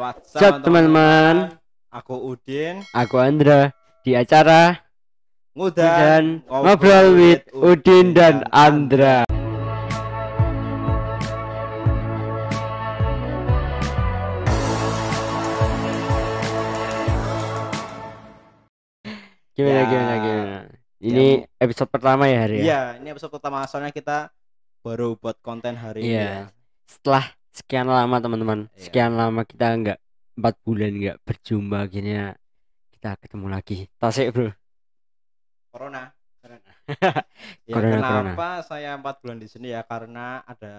what's 0.00 0.32
Chat, 0.32 0.56
up, 0.56 0.64
teman-teman. 0.64 1.60
Aku 1.92 2.16
Udin, 2.16 2.80
Aku 2.96 3.20
Andra 3.20 3.68
di 4.00 4.16
acara 4.16 4.80
Ngudan 5.52 5.84
dan 5.84 6.24
ngobrol 6.48 7.06
with 7.20 7.44
Udin 7.52 8.16
dan 8.16 8.46
Andra. 8.48 9.28
Gimana 19.52 19.80
Ya. 19.84 19.90
gimana 19.90 20.14
gimana? 20.16 20.58
Ini 21.00 21.28
episode 21.60 21.90
pertama 21.92 22.24
ya 22.30 22.38
hari 22.48 22.54
ya? 22.60 22.64
Iya, 22.64 22.82
ini 23.04 23.08
episode 23.12 23.32
pertama 23.36 23.66
soalnya 23.68 23.92
kita 23.92 24.32
baru 24.80 25.18
buat 25.20 25.36
konten 25.44 25.76
hari 25.76 26.00
ini. 26.08 26.16
Iya. 26.16 26.24
ya. 26.24 26.40
Setelah 26.88 27.24
sekian 27.50 27.86
lama 27.90 28.16
teman-teman, 28.22 28.60
Iya. 28.74 28.80
sekian 28.88 29.12
lama 29.18 29.42
kita 29.44 29.66
nggak 29.76 29.98
empat 30.40 30.54
bulan 30.64 30.92
nggak 30.96 31.16
berjumpa 31.26 31.78
akhirnya 31.86 32.22
kita 32.96 33.10
ketemu 33.20 33.46
lagi. 33.50 33.78
Tasik 33.98 34.32
bro. 34.32 34.48
Corona. 35.70 36.10
ya, 37.68 37.74
Corona, 37.76 38.00
kenapa 38.00 38.48
saya 38.64 38.96
empat 38.96 39.20
bulan 39.22 39.38
di 39.38 39.46
sini 39.46 39.70
ya? 39.70 39.84
Karena 39.84 40.42
ada 40.42 40.74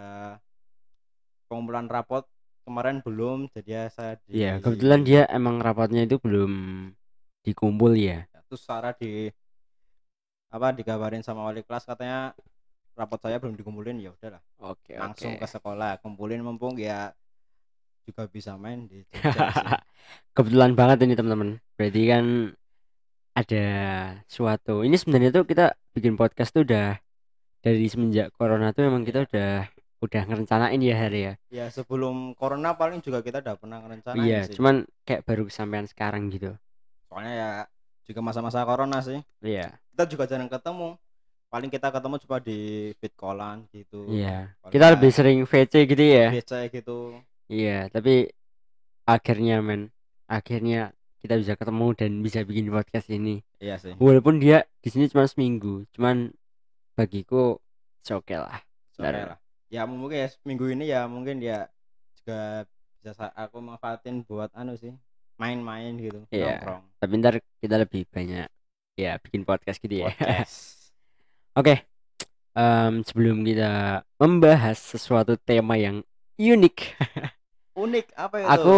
pengumpulan 1.47 1.87
rapot 1.87 2.25
kemarin 2.65 2.99
belum, 3.05 3.47
jadi 3.53 3.69
ya 3.69 3.83
saya 3.93 4.13
di. 4.25 4.41
Iya 4.41 4.59
kebetulan 4.59 5.01
dia 5.05 5.23
emang 5.31 5.61
rapatnya 5.61 6.03
itu 6.03 6.17
belum 6.19 6.51
dikumpul 7.45 7.93
ya. 7.97 8.25
Terus 8.49 8.61
Sarah 8.67 8.91
di 8.97 9.31
apa 10.51 10.75
dikabarin 10.75 11.23
sama 11.23 11.47
wali 11.47 11.63
kelas 11.63 11.87
katanya 11.87 12.35
rapot 13.01 13.17
saya 13.17 13.41
belum 13.41 13.57
dikumpulin 13.57 13.97
ya 13.97 14.13
udahlah 14.13 14.41
Oke 14.61 14.93
langsung 14.93 15.33
oke. 15.33 15.41
ke 15.41 15.47
sekolah 15.49 15.97
kumpulin 16.05 16.45
mumpung 16.45 16.77
ya 16.77 17.09
juga 18.05 18.25
bisa 18.25 18.57
main 18.57 18.89
di. 18.89 19.05
Kebetulan 20.35 20.73
banget 20.73 21.05
ini 21.05 21.13
teman-teman. 21.13 21.61
Berarti 21.77 22.01
kan 22.09 22.25
ada 23.37 23.65
suatu. 24.25 24.81
Ini 24.81 24.95
sebenarnya 24.97 25.29
tuh 25.29 25.45
kita 25.45 25.77
bikin 25.93 26.17
podcast 26.17 26.51
tuh 26.51 26.65
udah 26.65 26.97
dari 27.61 27.85
semenjak 27.87 28.33
corona 28.35 28.73
tuh 28.73 28.89
memang 28.89 29.05
kita 29.05 29.29
udah 29.29 29.69
udah 30.01 30.21
ngerencanain 30.25 30.81
ya 30.81 30.95
hari 30.97 31.19
ya. 31.29 31.33
ya 31.53 31.65
sebelum 31.69 32.33
corona 32.33 32.73
paling 32.73 33.05
juga 33.05 33.21
kita 33.21 33.37
udah 33.45 33.53
pernah 33.53 33.85
ngerencanain 33.85 34.25
iya, 34.25 34.49
sih 34.49 34.57
cuman 34.57 34.81
kayak 35.05 35.21
baru 35.29 35.45
kesampaian 35.45 35.85
sekarang 35.85 36.25
gitu. 36.33 36.57
soalnya 37.05 37.33
ya 37.37 37.49
juga 38.09 38.25
masa-masa 38.25 38.65
corona 38.65 38.97
sih 39.05 39.21
Iya. 39.45 39.77
kita 39.93 40.09
juga 40.09 40.25
jarang 40.25 40.49
ketemu 40.49 40.97
paling 41.51 41.67
kita 41.67 41.91
ketemu 41.91 42.15
cuma 42.17 42.37
di 42.39 42.59
fit 42.95 43.11
callan 43.13 43.67
gitu 43.69 44.07
Iya. 44.07 44.55
Kalau 44.57 44.71
Kita 44.71 44.85
lebih 44.89 45.11
sering 45.11 45.37
VC 45.43 45.73
gitu 45.83 45.99
ya. 46.01 46.27
BC 46.31 46.51
gitu 46.71 47.19
Iya, 47.45 47.91
tapi 47.91 48.31
akhirnya 49.03 49.59
men, 49.59 49.91
akhirnya 50.25 50.95
kita 51.19 51.35
bisa 51.35 51.53
ketemu 51.53 51.87
dan 51.93 52.11
bisa 52.19 52.39
bikin 52.41 52.71
podcast 52.71 53.11
ini. 53.11 53.43
iya 53.59 53.75
sih 53.75 53.93
Walaupun 53.93 54.39
dia 54.39 54.63
di 54.79 54.87
sini 54.87 55.05
cuma 55.05 55.27
seminggu, 55.27 55.83
cuman 55.91 56.31
bagiku 56.93 57.59
oke 58.01 58.33
lah. 58.33 58.63
Benar. 58.95 59.35
lah 59.35 59.39
ya 59.67 59.87
mungkin 59.87 60.17
ya 60.17 60.27
minggu 60.43 60.65
ini 60.69 60.85
ya 60.85 61.07
mungkin 61.07 61.39
ya 61.39 61.65
juga 62.13 62.67
bisa 62.95 63.11
sa- 63.13 63.33
aku 63.33 63.59
manfaatin 63.59 64.21
buat 64.21 64.51
anu 64.51 64.75
sih 64.75 64.91
main-main 65.35 65.95
gitu 65.95 66.27
Iya. 66.29 66.59
nongkrong 66.59 66.83
Tapi 66.99 67.13
ntar 67.17 67.33
kita 67.57 67.75
lebih 67.75 68.03
banyak 68.05 68.45
ya 68.95 69.15
bikin 69.17 69.41
podcast 69.41 69.79
gitu 69.79 70.03
ya. 70.05 70.11
podcast 70.11 70.55
Oke. 71.61 71.85
Em, 72.57 73.05
sebelum 73.05 73.45
kita 73.45 74.01
membahas 74.17 74.81
sesuatu 74.81 75.37
tema 75.37 75.77
yang 75.77 76.01
unik, 76.41 76.97
unik 77.77 78.17
apa 78.17 78.35
itu 78.41 78.49
aku 78.49 78.77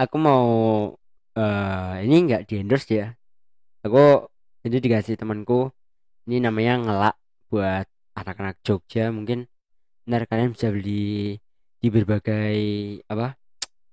aku 0.00 0.16
mau 0.16 0.46
eh 1.36 2.08
ini 2.08 2.24
enggak 2.24 2.48
di 2.48 2.64
endorse 2.64 2.88
ya. 2.88 3.12
Aku 3.84 4.32
jadi 4.64 4.80
dikasih 4.80 5.20
temanku 5.20 5.68
ini 6.24 6.40
namanya 6.40 6.80
ngelak 6.80 7.16
buat 7.52 7.84
anak-anak 8.16 8.64
Jogja 8.64 9.12
mungkin 9.12 9.44
ntar 10.08 10.24
kalian 10.24 10.56
bisa 10.56 10.72
beli 10.72 11.36
di 11.76 11.88
berbagai 11.92 12.56
apa 13.12 13.36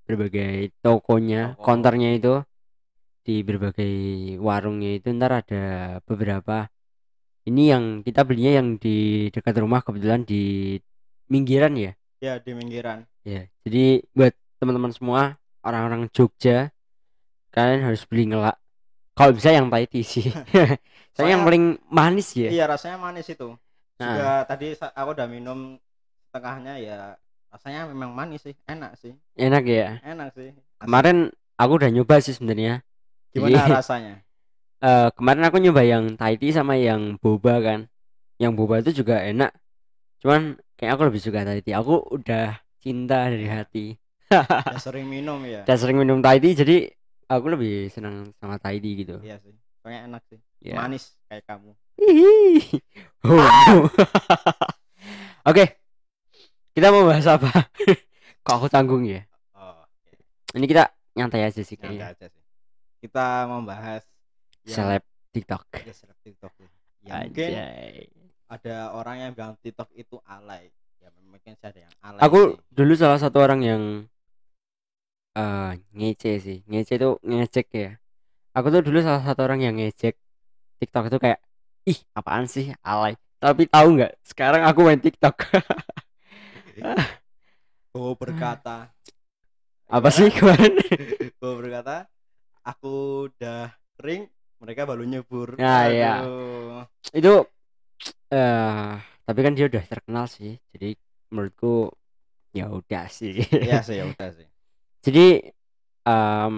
berbagai 0.08 0.72
tokonya 0.80 1.60
Toko. 1.60 1.76
konternya 1.76 2.16
itu 2.16 2.40
di 3.28 3.44
berbagai 3.44 3.94
warungnya 4.40 4.96
itu 4.96 5.12
ntar 5.12 5.44
ada 5.44 6.00
beberapa 6.08 6.72
ini 7.46 7.70
yang 7.70 8.02
kita 8.02 8.26
belinya 8.26 8.62
yang 8.62 8.78
di 8.82 9.30
dekat 9.30 9.62
rumah 9.62 9.86
kebetulan 9.86 10.26
di 10.26 10.76
minggiran 11.30 11.74
ya? 11.78 11.92
Ya 12.22 12.42
di 12.42 12.52
pinggiran 12.54 13.06
ya 13.26 13.50
jadi 13.66 14.06
buat 14.14 14.34
teman-teman 14.62 14.94
semua 14.94 15.42
orang-orang 15.66 16.06
Jogja 16.14 16.70
kalian 17.50 17.82
harus 17.82 18.06
beli 18.06 18.30
ngelak. 18.30 18.56
Kalau 19.18 19.32
bisa 19.34 19.50
yang 19.50 19.74
Tahiti 19.74 20.06
sih. 20.06 20.30
Saya 21.16 21.34
yang 21.34 21.42
paling 21.42 21.82
manis 21.90 22.36
ya. 22.38 22.54
Iya 22.54 22.70
rasanya 22.70 23.02
manis 23.02 23.26
itu. 23.26 23.58
Nah. 23.96 24.12
juga 24.12 24.34
tadi 24.44 24.76
aku 24.76 25.10
udah 25.16 25.28
minum 25.32 25.80
setengahnya 26.28 26.76
ya 26.84 26.98
rasanya 27.50 27.90
memang 27.90 28.14
manis 28.14 28.46
sih. 28.46 28.54
Enak 28.70 29.00
sih. 29.02 29.18
Enak 29.34 29.64
ya? 29.66 29.98
Enak 30.06 30.30
sih. 30.36 30.52
Asli. 30.54 30.86
kemarin 30.86 31.18
aku 31.58 31.72
udah 31.82 31.90
nyoba 31.90 32.16
sih 32.22 32.36
sebenarnya. 32.36 32.86
Gimana 33.34 33.56
Jadi, 33.58 33.72
rasanya 33.82 34.16
eh, 34.82 35.10
kemarin 35.16 35.44
aku 35.48 35.58
nyoba 35.62 35.82
yang 35.86 36.18
Thai 36.20 36.36
tea 36.40 36.52
sama 36.56 36.76
yang 36.76 37.16
boba 37.22 37.62
kan. 37.62 37.80
Yang 38.42 38.52
boba 38.56 38.76
itu 38.84 39.04
juga 39.04 39.24
enak. 39.24 39.52
Cuman 40.20 40.60
kayak 40.76 40.92
aku 40.98 41.04
lebih 41.08 41.22
suka 41.22 41.48
Thai 41.48 41.62
tea. 41.64 41.78
Aku 41.80 42.04
udah 42.12 42.60
cinta 42.84 43.30
dari 43.30 43.48
hati. 43.50 43.86
Udah 44.34 44.82
sering 44.82 45.06
minum 45.06 45.38
ya? 45.46 45.62
Udah 45.62 45.78
sering 45.78 46.02
minum 46.02 46.18
Thai 46.18 46.42
tea 46.42 46.58
jadi 46.58 46.90
aku 47.30 47.46
lebih 47.46 47.94
senang 47.94 48.34
sama 48.42 48.58
Thai 48.58 48.82
tea 48.82 49.06
gitu. 49.06 49.22
Iya 49.22 49.38
sih. 49.42 49.54
Soalnya 49.82 50.02
enak 50.10 50.22
sih. 50.30 50.40
Ya 50.66 50.76
manis 50.82 51.14
kayak 51.30 51.46
kamu. 51.46 51.72
Hihi. 52.02 52.34
Oh. 53.26 53.90
oke. 55.50 55.66
Kita 56.78 56.94
mau 56.94 57.10
bahas 57.10 57.26
apa? 57.26 57.50
Kok 58.46 58.56
aku 58.62 58.68
tanggung 58.70 59.02
ya? 59.02 59.26
Oh 59.58 59.82
oke. 59.82 60.14
ini 60.54 60.66
kita 60.70 60.94
nyantai 61.18 61.50
aja 61.50 61.62
sih 61.66 61.74
kayaknya. 61.74 62.14
Aja 62.14 62.30
sih. 62.30 62.44
Kita 63.02 63.50
membahas 63.50 64.06
yang- 64.66 64.76
seleb 64.76 65.04
TikTok. 65.32 65.64
Ya, 65.82 65.94
seleb 65.94 66.18
TikTok 66.26 66.54
ya. 66.58 66.68
ya 67.06 67.14
mungkin 67.26 67.50
ada 68.46 68.76
orang 68.94 69.16
yang 69.22 69.32
bilang 69.38 69.54
TikTok 69.62 69.90
itu 69.94 70.18
alay. 70.26 70.74
Ya 71.02 71.10
mungkin 71.22 71.54
sih 71.54 71.66
ada 71.70 71.80
yang 71.86 71.94
alay 72.02 72.22
aku 72.22 72.40
sih. 72.58 72.74
dulu 72.74 72.94
salah 72.98 73.20
satu 73.22 73.38
orang 73.42 73.62
yang 73.62 73.82
eh 75.36 75.72
ngece 75.94 76.32
sih. 76.42 76.58
Ngece 76.66 76.98
itu 76.98 77.10
ngecek 77.22 77.68
ya. 77.74 77.92
Aku 78.56 78.72
tuh 78.72 78.82
dulu 78.82 79.04
salah 79.04 79.22
satu 79.22 79.44
orang 79.44 79.62
yang 79.62 79.76
ngecek 79.78 80.16
TikTok 80.80 81.12
itu 81.12 81.18
kayak 81.20 81.40
ih 81.86 82.00
apaan 82.16 82.48
sih? 82.48 82.74
Alay. 82.82 83.14
Tapi 83.38 83.68
tahu 83.70 84.00
nggak? 84.00 84.14
Sekarang 84.26 84.66
aku 84.66 84.82
main 84.82 84.98
TikTok. 84.98 85.36
Bowo 87.96 88.12
berkata 88.20 88.92
apa 89.88 90.10
sih 90.12 90.28
kemarin? 90.34 90.76
Bowo 91.40 91.64
berkata 91.64 92.10
aku 92.66 93.28
udah 93.32 93.72
kering 93.96 94.28
mereka 94.62 94.82
baru 94.88 95.04
nyebur 95.04 95.60
Ya, 95.60 95.76
iya. 95.92 96.14
Aduh. 96.24 96.84
itu 97.14 97.34
eh 98.30 98.92
tapi 99.26 99.40
kan 99.42 99.54
dia 99.58 99.66
udah 99.66 99.84
terkenal 99.86 100.26
sih 100.30 100.58
jadi 100.74 100.94
menurutku 101.34 101.90
ya 102.54 102.70
udah 102.70 103.06
sih 103.10 103.42
Iya 103.42 103.82
sih 103.88 103.96
ya 104.02 104.06
udah 104.10 104.30
sih 104.34 104.48
jadi 105.02 105.54
em, 106.06 106.54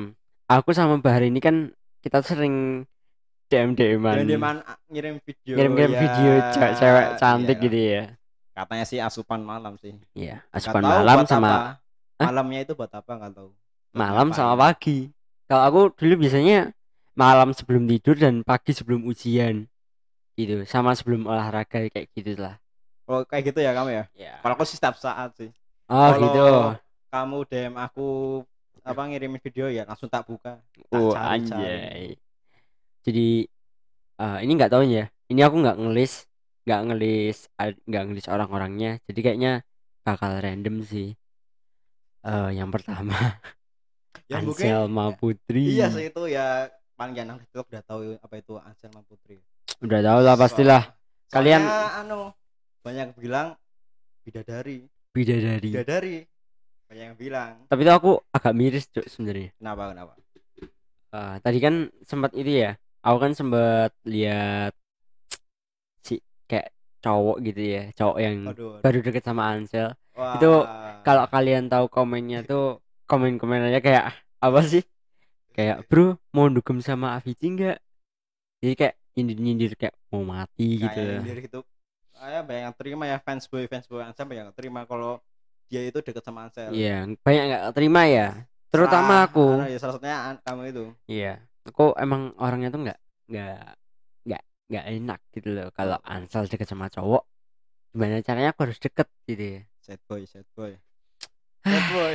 aku 0.47 0.69
sama 0.71 0.99
Bahar 0.99 1.23
ini 1.23 1.39
kan 1.39 1.71
kita 2.03 2.23
sering 2.23 2.83
DM 3.47 3.75
DM-an 3.79 4.27
man- 4.35 4.65
ngirim 4.91 5.23
video 5.23 5.55
ngirim-ngirim 5.55 5.91
ya, 5.95 5.99
video 6.03 6.31
cewek-cewek 6.51 7.05
cantik 7.15 7.57
iya. 7.57 7.63
gitu 7.63 7.77
ya 7.79 8.03
katanya 8.57 8.85
sih 8.89 8.99
asupan 8.99 9.41
malam 9.45 9.77
sih 9.79 9.93
Iya, 10.17 10.43
asupan 10.51 10.81
tahu 10.83 10.91
malam 10.91 11.17
sama 11.23 11.47
apa. 11.47 11.61
Hah? 12.17 12.27
malamnya 12.33 12.59
itu 12.65 12.73
buat 12.73 12.89
apa 12.91 13.11
nggak 13.13 13.31
tahu 13.37 13.49
Buat 13.53 13.95
malam 13.95 14.27
sama 14.33 14.53
pagi. 14.57 15.13
Kalau 15.47 15.63
aku 15.63 15.81
dulu 15.95 16.27
biasanya 16.27 16.73
malam 17.17 17.49
sebelum 17.51 17.89
tidur 17.89 18.13
dan 18.15 18.45
pagi 18.45 18.71
sebelum 18.71 19.03
ujian. 19.09 19.65
Gitu, 20.37 20.69
sama 20.69 20.93
sebelum 20.93 21.25
olahraga 21.25 21.89
kayak 21.89 22.07
gitu 22.13 22.37
lah. 22.37 22.61
kalau 23.07 23.23
kayak 23.25 23.43
gitu 23.49 23.59
ya 23.63 23.71
kamu 23.71 23.89
ya 23.89 24.03
Ya. 24.13 24.33
kalau 24.43 24.53
aku 24.53 24.67
sih 24.67 24.77
setiap 24.77 24.99
saat 24.99 25.31
sih 25.33 25.49
Oh, 25.87 26.11
Kalau 26.11 26.19
gitu. 26.21 26.45
kamu 27.09 27.37
DM 27.47 27.73
aku 27.79 28.07
apa 28.83 29.01
ngirimin 29.07 29.39
video 29.39 29.65
ya 29.67 29.87
langsung 29.87 30.11
tak 30.11 30.27
buka 30.27 30.59
tak 30.87 30.93
Oh, 30.93 31.15
cari-cari. 31.15 31.31
anjay. 31.41 32.03
Jadi 33.01 33.27
eh, 34.19 34.37
ini 34.43 34.51
nggak 34.53 34.71
tahu 34.71 34.83
ya. 34.85 35.07
Ini 35.31 35.41
aku 35.43 35.55
nggak 35.63 35.77
ngelis, 35.79 36.27
nggak 36.67 36.81
ngelis, 36.91 37.37
nggak 37.87 38.03
ngelis 38.11 38.27
orang-orangnya. 38.27 38.99
Jadi 39.07 39.19
kayaknya 39.23 39.51
bakal 40.03 40.37
random 40.39 40.83
sih. 40.83 41.15
Eh, 42.27 42.49
yang 42.59 42.67
pertama 42.69 43.15
ya 44.27 44.39
mungkin 44.43 44.67
Anselma 44.67 45.15
Putri. 45.15 45.79
iya 45.79 45.87
sih 45.87 46.11
itu 46.11 46.27
ya 46.27 46.67
paling 46.97 47.15
anak 47.15 47.45
TikTok 47.45 47.69
udah 47.69 47.83
tahu 47.83 47.99
apa 48.17 48.35
itu 48.35 48.53
Anselma 48.57 49.01
Putri 49.01 49.37
Udah 49.77 50.01
tahu 50.01 50.19
lah 50.19 50.33
pastilah. 50.33 50.81
Soalnya 51.29 51.61
Kalian- 51.61 51.65
anu 52.01 52.19
banyak 52.81 53.13
bilang 53.13 53.53
bidadari. 54.23 54.89
Bidadari. 55.13 55.69
bidadari. 55.69 56.17
Banyak 56.87 57.03
yang 57.05 57.15
bilang. 57.15 57.53
Tapi 57.67 57.81
itu 57.83 57.91
aku 57.91 58.11
agak 58.27 58.53
miris 58.53 58.89
cuk 58.89 59.05
sebenarnya. 59.05 59.53
Kenapa 59.53 59.83
kenapa? 59.91 60.13
Eh, 61.07 61.35
tadi 61.39 61.57
kan 61.59 61.75
sempat 62.01 62.31
itu 62.33 62.51
ya 62.57 62.73
aku 62.99 63.17
kan 63.19 63.31
sempat 63.31 63.91
lihat 64.03 64.73
si 66.01 66.17
kayak 66.45 66.73
cowok 66.99 67.37
gitu 67.45 67.61
ya 67.61 67.83
cowok 67.93 68.17
yang 68.17 68.37
Aduh, 68.49 68.51
aduh. 68.51 68.81
baru 68.81 68.99
deket 68.99 69.23
sama 69.23 69.43
Ansel. 69.47 69.93
Wah. 70.17 70.33
itu 70.33 70.49
kalau 71.05 71.29
kalian 71.29 71.69
tahu 71.69 71.85
komennya 71.87 72.41
tuh 72.41 72.81
komen-komenannya 73.05 73.77
kayak 73.79 74.11
apa 74.41 74.59
sih 74.65 74.81
kayak 75.57 75.89
bro 75.89 76.21
mau 76.29 76.45
dugem 76.53 76.77
sama 76.85 77.17
Avicii 77.17 77.49
enggak 77.49 77.77
jadi 78.61 78.73
kayak 78.77 78.95
nyindir-nyindir 79.17 79.71
kayak 79.73 79.95
mau 80.13 80.21
mati 80.21 80.77
gitu. 80.77 80.93
kayak 80.93 81.25
nyindir 81.25 81.37
gitu. 81.49 81.59
Saya 82.13 82.41
banyak 82.45 82.63
yang 82.69 82.75
terima 82.77 83.03
ya 83.09 83.17
fans 83.21 83.45
boy 83.49 83.65
fans 83.65 83.85
boy 83.89 84.01
Ansel 84.05 84.25
banyak 84.29 84.49
yang 84.49 84.53
terima 84.53 84.85
kalau 84.85 85.17
dia 85.69 85.81
itu 85.85 85.97
deket 86.01 86.21
sama 86.21 86.45
Ansel. 86.49 86.69
Iya 86.73 87.05
banyak 87.25 87.43
nggak 87.49 87.63
terima 87.73 88.01
ya? 88.05 88.45
Terutama 88.69 89.25
Salah- 89.25 89.25
aku. 89.29 89.45
ya, 89.65 89.77
salah 89.81 89.93
satunya 89.97 90.17
kamu 90.45 90.61
itu. 90.69 90.85
Iya 91.09 91.33
aku 91.65 91.97
emang 91.97 92.37
orangnya 92.37 92.69
tuh 92.69 92.81
nggak 92.85 92.99
nggak 93.27 93.57
nggak 94.29 94.43
nggak 94.69 94.85
enak 94.97 95.19
gitu 95.33 95.47
loh 95.53 95.67
kalau 95.73 95.97
Ansel 96.05 96.45
deket 96.45 96.69
sama 96.69 96.89
cowok. 96.93 97.25
Gimana 97.93 98.21
caranya 98.21 98.53
aku 98.53 98.69
harus 98.69 98.77
deket 98.77 99.09
gitu 99.25 99.43
ya? 99.57 99.61
Sad 99.81 100.01
boy 100.05 100.21
sad 100.29 100.45
boy. 100.53 100.77
Sad 101.65 101.85
boy 101.89 102.13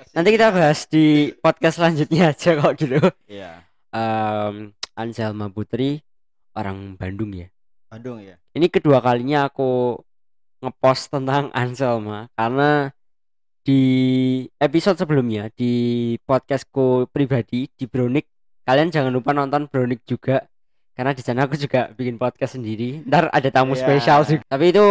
Kasih- 0.00 0.14
nanti 0.16 0.28
kita 0.32 0.46
bahas 0.50 0.80
di 0.86 1.04
podcast 1.36 1.76
selanjutnya 1.76 2.32
aja 2.32 2.50
kok 2.56 2.72
gitu. 2.76 2.98
Iya. 3.28 3.52
Em, 3.90 4.72
Anselma 4.96 5.46
Putri 5.48 6.00
orang 6.52 6.96
Bandung 6.96 7.30
ya? 7.32 7.48
Bandung 7.86 8.22
ya 8.22 8.38
ini 8.50 8.66
kedua 8.66 8.98
kalinya 8.98 9.46
aku 9.46 9.98
ngepost 10.60 11.10
tentang 11.10 11.50
Anselma 11.50 12.30
karena 12.34 12.90
di 13.60 13.82
episode 14.56 14.94
sebelumnya 14.96 15.50
di 15.52 15.72
podcastku 16.22 17.06
pribadi 17.10 17.66
di 17.70 17.84
Bronik 17.84 18.26
kalian 18.62 18.90
jangan 18.90 19.10
lupa 19.10 19.30
nonton 19.30 19.66
Bronik 19.66 20.02
juga 20.06 20.46
karena 20.94 21.12
di 21.12 21.22
sana 21.22 21.46
aku 21.46 21.56
juga 21.56 21.90
bikin 21.90 22.14
podcast 22.14 22.54
sendiri. 22.54 23.02
Ntar 23.06 23.26
ada 23.30 23.48
tamu 23.48 23.74
Iya. 23.74 23.82
spesial 23.82 24.20
juga 24.22 24.44
tapi 24.46 24.70
itu 24.70 24.86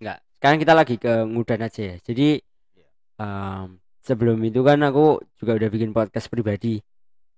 enggak 0.00 0.18
sekarang 0.36 0.58
kita 0.60 0.72
lagi 0.74 0.96
ke 0.96 1.12
ngudan 1.24 1.60
aja 1.64 1.82
ya. 1.82 1.96
Jadi 2.00 2.28
Iya. 2.76 2.88
Sebelum 4.06 4.38
itu 4.46 4.62
kan 4.62 4.78
aku 4.86 5.18
juga 5.42 5.58
udah 5.58 5.68
bikin 5.68 5.90
podcast 5.90 6.30
pribadi. 6.30 6.78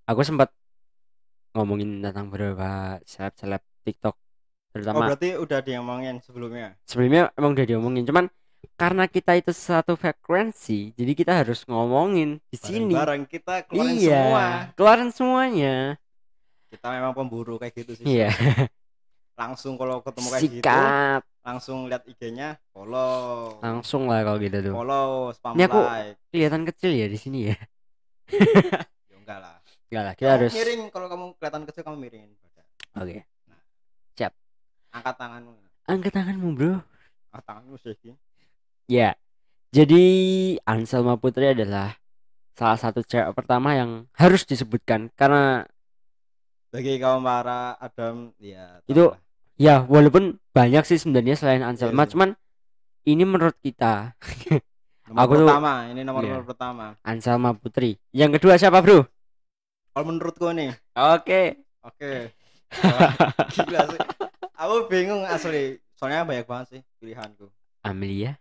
Aku 0.05 0.21
sempat 0.21 0.53
ngomongin 1.57 2.05
tentang 2.05 2.29
beberapa 2.29 3.01
seleb-seleb 3.09 3.65
TikTok 3.81 4.13
oh 4.13 4.69
terutama 4.69 5.09
berarti 5.09 5.33
udah 5.33 5.59
diomongin 5.65 6.21
sebelumnya? 6.21 6.77
Sebelumnya 6.85 7.33
emang 7.33 7.57
udah 7.57 7.65
diomongin 7.65 8.05
cuman 8.05 8.29
karena 8.77 9.09
kita 9.09 9.33
itu 9.39 9.49
satu 9.49 9.97
frekuensi 9.97 10.93
jadi 10.93 11.11
kita 11.17 11.31
harus 11.41 11.65
ngomongin 11.65 12.37
di 12.53 12.57
sini. 12.59 12.93
bareng 12.93 13.25
kita 13.25 13.65
keluarin 13.65 13.97
iya 13.97 14.21
semua. 14.21 14.45
keluarin 14.77 15.09
semuanya. 15.09 15.75
Kita 16.69 16.87
memang 16.93 17.17
pemburu 17.17 17.57
kayak 17.57 17.73
gitu 17.81 17.97
sih 17.97 18.05
iya. 18.05 18.29
Langsung 19.41 19.73
kalau 19.73 20.05
ketemu 20.05 20.27
kayak 20.29 20.41
gitu. 20.45 20.53
Sikat 20.61 21.21
langsung 21.39 21.87
lihat 21.87 22.03
IG-nya 22.05 22.59
follow. 22.69 23.57
Langsung 23.63 24.05
lah 24.05 24.21
kalau 24.21 24.37
gitu 24.37 24.57
tuh. 24.61 24.73
Follow 24.75 25.07
spam 25.31 25.53
Ini 25.55 25.63
aku- 25.65 25.83
like. 25.85 26.15
kelihatan 26.29 26.63
kecil 26.67 26.91
ya 26.93 27.07
di 27.07 27.17
sini 27.17 27.39
ya? 27.49 27.57
Ya 29.09 29.17
enggak 29.17 29.39
lah. 29.41 29.55
Enggak 29.89 30.03
lah 30.05 30.13
kita 30.13 30.27
kamu 30.27 30.35
harus 30.37 30.53
miring 30.53 30.81
kalau 30.93 31.07
kamu 31.09 31.25
kelihatan 31.37 31.63
kecil 31.65 31.81
kamu 31.83 31.97
miringin. 31.97 32.31
Oke. 32.97 33.23
Angkat 34.89 35.15
tanganmu. 35.21 35.53
Angkat 35.85 36.11
tanganmu 36.17 36.47
bro. 36.57 36.81
Angkat 37.29 37.43
tanganmu 37.45 37.75
sih 37.77 37.93
ya. 38.89 39.13
Jadi 39.69 40.05
Anselma 40.65 41.13
Putri 41.13 41.53
adalah 41.53 41.93
salah 42.57 42.73
satu 42.81 43.05
cewek 43.05 43.37
pertama 43.37 43.77
yang 43.77 44.09
harus 44.17 44.49
disebutkan 44.49 45.13
karena 45.13 45.61
bagi 46.73 46.97
kaum 46.97 47.21
para 47.21 47.77
Adam 47.77 48.33
ya 48.41 48.81
Itu- 48.89 49.13
lah. 49.13 49.21
Ya 49.59 49.83
walaupun 49.83 50.39
banyak 50.49 50.83
sih 50.83 50.95
sebenarnya 50.95 51.35
selain 51.35 51.61
Anselma 51.61 52.03
Iya. 52.03 52.11
cuman 52.15 52.29
ini 53.03 53.23
menurut 53.23 53.59
kita 53.59 54.15
nomor 55.05 55.19
aku 55.19 55.33
tuh- 55.35 55.45
pertama 55.45 55.73
ini 55.85 56.01
nomor 56.01 56.21
Iya. 56.21 56.31
nomor 56.31 56.45
pertama. 56.45 56.85
Anselma 57.01 57.51
Putri. 57.53 57.99
Yang 58.09 58.39
kedua 58.39 58.55
siapa 58.55 58.79
bro? 58.79 59.03
Kalau 59.89 60.05
menurutku 60.05 60.47
nih 60.49 60.71
oke. 60.93 61.41
Oke. 61.81 62.31
Wah, 62.71 63.11
gila 63.55 63.81
sih. 63.87 63.99
Aku 64.53 64.75
bingung 64.85 65.23
asli. 65.23 65.75
Soalnya 65.93 66.23
banyak 66.23 66.45
banget 66.45 66.67
sih 66.69 66.81
pilihanku. 66.97 67.51
Amelia? 67.81 68.39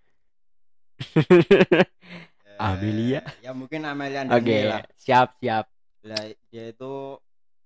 Eh, 2.48 2.56
Amelia? 2.58 3.22
ya 3.38 3.54
mungkin 3.54 3.82
Amelia 3.82 4.26
oke 4.26 4.56
lah 4.66 4.82
siap 4.96 5.38
siap. 5.38 5.70
Dia 6.50 6.64
itu 6.68 7.14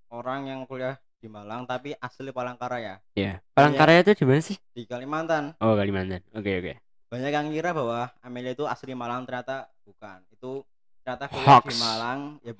orang 0.08 0.46
yang 0.46 0.60
kuliah 0.62 1.00
di 1.22 1.30
Malang 1.30 1.62
tapi 1.62 1.94
asli 1.94 2.28
Palangkaraya. 2.28 2.98
Ya 3.14 3.38
Palangkaraya 3.52 4.02
itu 4.02 4.12
di 4.12 4.24
mana 4.26 4.42
sih? 4.42 4.58
di 4.74 4.82
Kalimantan. 4.82 5.54
Oh 5.56 5.72
Kalimantan. 5.72 6.18
Oke 6.34 6.50
oke. 6.58 6.72
Banyak 7.06 7.30
yang 7.30 7.46
ngira 7.46 7.70
bahwa 7.70 8.10
Amelia 8.18 8.50
itu 8.50 8.66
asli 8.66 8.90
Malang 8.92 9.22
ternyata 9.22 9.70
bukan. 9.82 10.18
Itu 10.28 10.66
ternyata 11.00 11.30
kuliah 11.30 11.46
Hoax. 11.48 11.64
di 11.64 11.76
Malang. 11.78 12.20
Ya, 12.42 12.52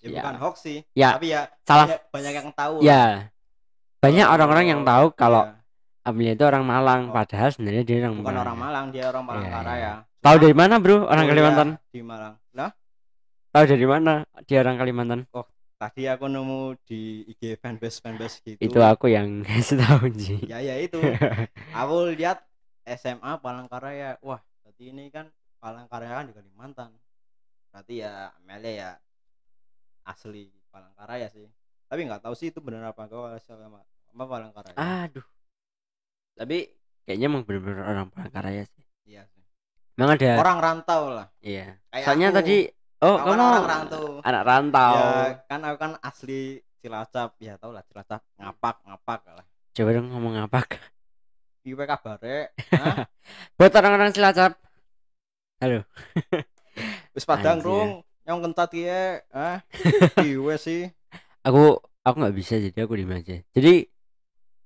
ya 0.00 0.08
bukan 0.14 0.32
ya. 0.32 0.40
hoax 0.40 0.56
sih 0.62 0.78
Ya, 0.94 1.08
tapi 1.12 1.26
ya 1.28 1.42
salah 1.62 1.86
ya 1.86 1.98
banyak 2.08 2.32
yang 2.32 2.48
tahu 2.50 2.74
lah. 2.74 2.82
ya 2.82 3.02
banyak 3.98 4.22
Kalau- 4.22 4.34
orang-orang 4.34 4.66
yang 4.66 4.82
tahu 4.82 5.06
kalau 5.12 5.42
Iya, 5.44 5.54
Amelia 6.06 6.32
itu 6.32 6.44
orang 6.46 6.64
Malang. 6.64 7.00
Oh. 7.04 7.12
padahal 7.12 7.48
sebenarnya 7.50 7.82
dia 7.82 7.96
orang 8.00 8.14
bukan 8.16 8.24
Malang. 8.30 8.40
orang 8.40 8.56
Malang. 8.56 8.84
Dia 8.88 9.04
orang 9.04 9.20
Iya, 9.20 9.28
Palangkaraya 9.28 9.92
tahu 10.18 10.32
Cuma 10.32 10.42
dari 10.42 10.54
mana 10.56 10.74
bro 10.78 10.96
orang 11.04 11.24
Kalimantan? 11.26 11.68
di 11.88 12.00
Malang. 12.00 12.34
Lah? 12.54 12.70
Tahu 13.50 13.64
dari 13.66 13.86
mana 13.86 14.12
dia 14.46 14.58
orang 14.58 14.76
Kalimantan 14.76 15.20
tadi 15.78 16.10
aku 16.10 16.26
nemu 16.26 16.74
di 16.82 17.22
IG 17.30 17.54
fanbase 17.62 18.02
fanbase 18.02 18.42
gitu. 18.42 18.58
Itu 18.58 18.82
aku 18.82 19.06
yang 19.06 19.46
tahu 19.86 20.10
sih 20.18 20.42
ya 20.50 20.58
ya 20.58 20.74
itu. 20.82 20.98
Aku 21.80 22.10
lihat 22.12 22.42
SMA 22.82 23.38
Palangkaraya. 23.38 24.18
Wah 24.20 24.42
berarti 24.66 24.90
ini 24.90 25.06
kan 25.14 25.30
Palangkaraya 25.62 26.22
kan 26.22 26.26
di 26.28 26.34
Kalimantan 26.34 26.90
berarti 27.70 28.02
ya 28.02 28.34
Amelia 28.42 28.72
ya 28.74 28.90
asli 30.02 30.50
Palangkaraya 30.74 31.30
sih. 31.30 31.46
Tapi 31.86 32.00
nggak 32.04 32.26
tahu 32.26 32.34
sih 32.34 32.50
itu 32.50 32.58
benar 32.58 32.90
apa 32.90 33.06
enggak 33.06 33.38
sama 33.46 33.86
apa 33.86 34.24
Palangkaraya. 34.26 34.76
Aduh. 34.76 35.26
Tapi 36.34 36.74
kayaknya 37.06 37.26
emang 37.30 37.46
bener-bener 37.46 37.86
orang 37.86 38.10
Palangkaraya 38.10 38.66
sih. 38.66 38.82
Iya 39.06 39.22
sih. 39.30 39.46
Emang 39.94 40.18
ada 40.18 40.42
orang 40.42 40.58
rantau 40.58 41.02
lah. 41.14 41.26
Iya. 41.38 41.78
Kayak 41.94 42.04
soalnya 42.04 42.28
aku. 42.34 42.38
tadi 42.42 42.56
oh 43.04 43.16
kamu 43.18 43.30
kan 43.30 43.38
orang 43.38 43.66
rantau 43.66 44.04
anak 44.22 44.42
rantau. 44.42 44.94
Ya 44.94 45.10
kan 45.46 45.60
aku 45.66 45.76
kan 45.78 45.92
asli 46.02 46.62
Cilacap. 46.78 47.34
Ya 47.42 47.58
tau 47.58 47.70
lah 47.74 47.82
Cilacap. 47.86 48.22
Ngapak 48.38 48.76
ngapak 48.86 49.20
lah. 49.34 49.46
Coba 49.74 49.90
dong 49.94 50.10
ngomong 50.10 50.34
apa 50.42 50.60
piwe 51.68 51.84
kabare 51.84 52.56
Hah? 52.72 53.04
buat 53.60 53.72
orang-orang 53.76 54.08
Cilacap. 54.16 54.56
Wis 57.14 57.28
padang 57.28 57.60
rung. 57.60 58.00
Yang 58.24 58.38
kentat 58.44 58.70
ya 58.72 59.20
ah 59.36 59.60
piwe 60.16 60.56
sih. 60.64 60.88
Aku 61.44 61.76
aku 62.00 62.16
nggak 62.16 62.36
bisa 62.36 62.56
jadi 62.56 62.88
aku 62.88 62.96
diem 62.96 63.12
aja. 63.12 63.36
Jadi 63.52 63.84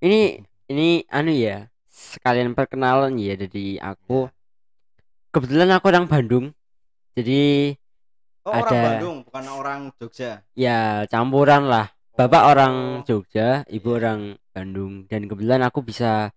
ini 0.03 0.47
ini 0.71 1.03
anu 1.11 1.35
ya 1.35 1.67
sekalian 1.91 2.55
perkenalan 2.55 3.19
ya 3.19 3.35
dari 3.35 3.83
aku. 3.83 4.31
Kebetulan 5.35 5.75
aku 5.75 5.91
orang 5.91 6.07
Bandung. 6.07 6.47
Jadi 7.19 7.75
oh 8.43 8.53
orang 8.53 8.69
Ada- 8.69 8.85
Bandung 8.89 9.17
bukan 9.23 9.45
orang 9.49 9.81
Jogja. 9.97 10.43
Ya 10.53 10.79
campuran 11.07 11.67
lah. 11.67 11.91
Bapak 12.13 12.43
Oh. 12.43 12.51
orang 12.51 12.75
Jogja 13.03 13.65
ibu 13.67 13.89
Iya. 13.89 13.97
orang 13.99 14.21
Bandung. 14.51 14.93
Dan 15.07 15.27
kebetulan 15.27 15.63
aku 15.63 15.81
bisa 15.81 16.31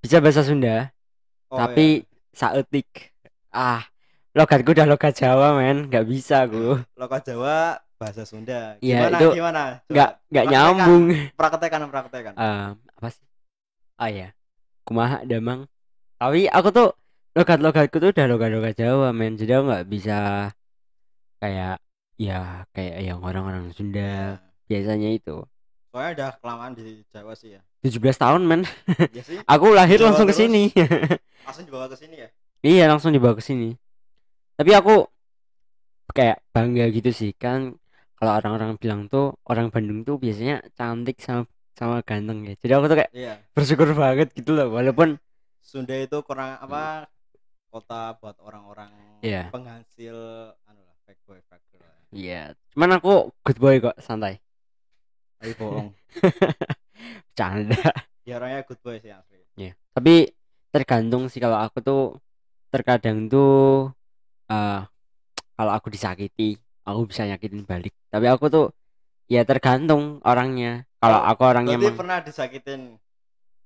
bisa 0.00 0.16
bahasa 0.18 0.42
Sunda 0.42 0.90
Oh, 1.46 1.58
tapi 1.58 2.06
saetik. 2.30 3.10
Ah 3.50 3.82
logatku 4.32 4.70
udah 4.70 4.86
logat 4.86 5.14
Jawa 5.14 5.54
men. 5.54 5.90
Nggak 5.90 6.06
bisa 6.06 6.46
aku. 6.46 6.78
Lokat 7.00 7.26
Jawa 7.26 7.74
bahasa 7.98 8.22
Sunda. 8.22 8.78
Iya, 8.78 9.10
gimana 9.10 9.18
itu 9.18 9.28
gimana? 9.34 9.62
Coba, 9.82 9.90
nggak 9.90 10.10
nggak 10.30 10.44
praktekan. 10.46 10.54
nyambung. 10.78 11.04
Praktekan 11.38 11.80
praktekan. 11.90 12.32
Eh, 12.34 12.66
apa 12.96 13.08
sih? 13.10 13.24
Ah 13.98 14.08
ya 14.08 14.28
kumaha 14.82 15.22
damang. 15.22 15.66
Tapi 16.16 16.46
aku 16.46 16.68
tuh 16.70 16.88
logat 17.34 17.58
logatku 17.58 17.96
tuh 17.98 18.10
udah 18.10 18.26
logat 18.26 18.50
logat 18.50 18.74
Jawa 18.74 19.10
men. 19.10 19.34
Jadi 19.34 19.50
aku 19.50 19.64
nggak 19.68 19.86
bisa 19.86 20.18
kayak 21.40 21.80
ya 22.20 22.68
kayak 22.70 22.96
yang 23.00 23.18
orang-orang 23.24 23.72
Sunda 23.72 24.00
Ya. 24.00 24.38
biasanya 24.68 25.10
itu. 25.10 25.42
Soalnya 25.90 26.10
udah 26.14 26.30
kelamaan 26.38 26.72
di 26.76 27.02
Jawa 27.10 27.34
sih 27.34 27.58
ya. 27.58 27.60
17 27.82 27.98
tahun 28.14 28.42
men. 28.46 28.62
Ya 29.16 29.22
sih. 29.24 29.40
Aku 29.42 29.72
lahir 29.72 29.98
Jawa 29.98 30.12
langsung 30.12 30.28
ke 30.28 30.36
terus? 30.36 30.46
sini. 30.46 30.62
Langsung 31.48 31.64
dibawa 31.66 31.88
ke 31.88 31.96
sini 31.96 32.16
ya? 32.20 32.28
Iya 32.60 32.84
langsung 32.86 33.10
dibawa 33.10 33.34
ke 33.34 33.42
sini. 33.42 33.72
Tapi 34.54 34.70
aku 34.76 35.08
kayak 36.12 36.44
bangga 36.52 36.84
gitu 36.92 37.10
sih 37.10 37.32
kan 37.32 37.74
kalau 38.14 38.36
orang-orang 38.36 38.76
bilang 38.76 39.08
tuh 39.08 39.32
orang 39.48 39.72
Bandung 39.72 40.04
tuh 40.04 40.20
biasanya 40.20 40.60
cantik 40.76 41.16
sama 41.18 41.48
sama 41.72 42.04
ganteng 42.04 42.44
ya. 42.44 42.54
Jadi 42.60 42.72
aku 42.76 42.84
tuh 42.86 42.96
kayak 43.00 43.10
iya. 43.16 43.34
bersyukur 43.56 43.88
banget 43.96 44.28
gitu 44.36 44.52
loh 44.52 44.68
walaupun 44.70 45.16
Sunda 45.58 45.96
itu 45.96 46.20
kurang 46.20 46.60
apa 46.60 47.08
kota 47.72 48.14
buat 48.20 48.36
orang-orang 48.44 48.92
Iya. 49.24 49.48
penghasil 49.48 50.12
fake 51.10 51.22
boy 51.26 51.40
fake 51.42 51.66
girl 51.68 51.82
lah. 51.82 51.94
Iya. 52.14 52.42
Cuman 52.70 52.90
aku 52.94 53.12
good 53.42 53.58
boy 53.58 53.82
kok, 53.82 53.98
santai. 53.98 54.38
Ayo 55.40 55.52
bohong 55.56 55.90
Canda. 57.34 57.82
ya 58.22 58.36
orangnya 58.36 58.62
good 58.62 58.78
boy 58.78 58.94
sih 58.96 59.10
asli 59.10 59.42
Iya. 59.56 59.74
Tapi 59.90 60.30
tergantung 60.70 61.26
sih 61.26 61.42
kalau 61.42 61.58
aku 61.58 61.82
tuh 61.82 62.02
terkadang 62.70 63.26
tuh 63.26 63.90
eh 64.46 64.80
kalau 65.56 65.72
aku 65.74 65.90
disakiti, 65.90 66.54
aku 66.86 67.10
bisa 67.10 67.26
nyakitin 67.26 67.66
balik. 67.66 67.90
Tapi 68.06 68.30
aku 68.30 68.46
tuh 68.46 68.66
ya 69.26 69.42
tergantung 69.42 70.22
orangnya. 70.22 70.86
Kalau 70.96 71.18
Oh, 71.18 71.26
aku 71.26 71.42
orangnya 71.42 71.74
berarti 71.74 71.90
emang 71.90 71.98
pernah 71.98 72.18
disakitin 72.22 72.80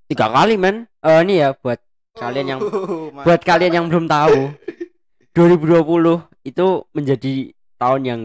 tiga 0.06 0.32
kali 0.32 0.56
men. 0.56 0.88
Eh 1.02 1.20
ini 1.20 1.44
ya 1.44 1.52
buat 1.52 1.76
Kalian 2.14 2.46
yang- 2.48 2.62
Uh, 2.62 3.10
buat 3.26 3.42
kalian 3.42 3.74
yang 3.74 3.86
belum 3.90 4.06
tahu 4.06 4.54
2020 5.34 6.24
itu 6.44 6.84
menjadi 6.92 7.50
tahun 7.80 8.02
yang 8.04 8.22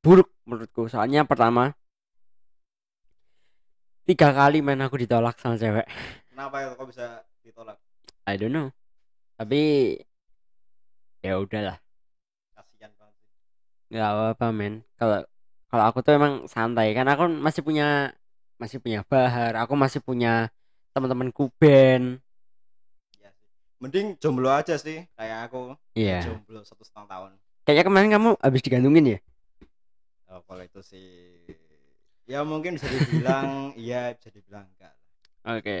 buruk 0.00 0.32
menurutku. 0.48 0.88
Soalnya 0.88 1.28
pertama 1.28 1.76
tiga 4.08 4.32
kali 4.32 4.64
men 4.64 4.80
aku 4.80 4.96
ditolak 5.02 5.36
sama 5.36 5.60
cewek. 5.60 5.86
kenapa 6.32 6.62
itu 6.64 6.72
kok 6.78 6.88
bisa 6.88 7.06
ditolak 7.44 7.76
I 8.26 8.34
don't 8.40 8.50
know. 8.50 8.68
Tapi 9.36 9.60
ya 11.20 11.36
udahlah. 11.42 11.76
kasihan 12.56 12.92
banget 12.96 13.14
nggak 13.92 14.10
apa-apa 14.10 14.46
men 14.54 14.74
kalau 14.96 15.26
kalau 15.66 15.84
aku 15.90 15.98
tuh 16.00 16.16
emang 16.16 16.46
santai 16.48 16.94
kan 16.96 17.06
aku 17.10 17.28
masih 17.28 17.62
punya 17.66 18.14
masih 18.56 18.80
punya 18.80 19.04
bahar 19.04 19.52
aku 19.60 19.74
masih 19.76 20.00
punya 20.00 20.48
teman-temanku 20.96 21.52
band 21.60 22.24
mending 23.76 24.16
jomblo 24.16 24.48
aja 24.48 24.74
sih 24.76 25.04
kayak 25.12 25.52
aku. 25.52 25.76
Iya. 25.92 26.24
Jomblo 26.24 26.64
satu 26.64 26.80
setengah 26.80 27.08
tahun. 27.08 27.30
Kayaknya 27.62 27.84
kemarin 27.84 28.10
kamu 28.12 28.30
habis 28.38 28.62
digantungin 28.62 29.04
ya? 29.06 29.18
Oh, 30.26 30.40
kalau 30.44 30.62
itu 30.62 30.80
sih 30.82 31.06
ya 32.26 32.42
mungkin 32.42 32.74
bisa 32.74 32.90
dibilang 32.90 33.70
iya 33.78 34.10
bisa 34.14 34.28
dibilang 34.30 34.66
enggak 34.74 34.94
oke. 35.46 35.78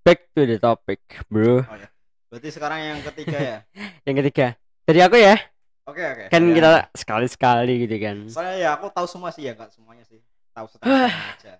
Back 0.00 0.20
to 0.32 0.46
the 0.46 0.56
topic 0.56 1.00
bro. 1.26 1.62
Berarti 2.30 2.48
sekarang 2.48 2.78
yang 2.78 2.98
ketiga 3.02 3.38
ya? 3.38 3.58
Yang 4.06 4.16
ketiga. 4.24 4.46
Dari 4.86 5.00
aku 5.02 5.18
ya? 5.18 5.34
Oke 5.84 5.98
oke. 6.00 6.24
Kan 6.30 6.42
Ya. 6.46 6.54
kita 6.54 6.70
sekali-sekali 6.94 7.74
gitu 7.84 7.96
kan. 7.98 8.16
Soalnya 8.30 8.56
ya 8.56 8.68
aku 8.78 8.86
tahu 8.94 9.06
semua 9.10 9.34
sih 9.34 9.44
ya 9.44 9.52
enggak 9.58 9.74
semuanya 9.74 10.06
sih. 10.06 10.22
Tahu 10.54 10.66
setengah 10.72 11.10
aja. 11.10 11.54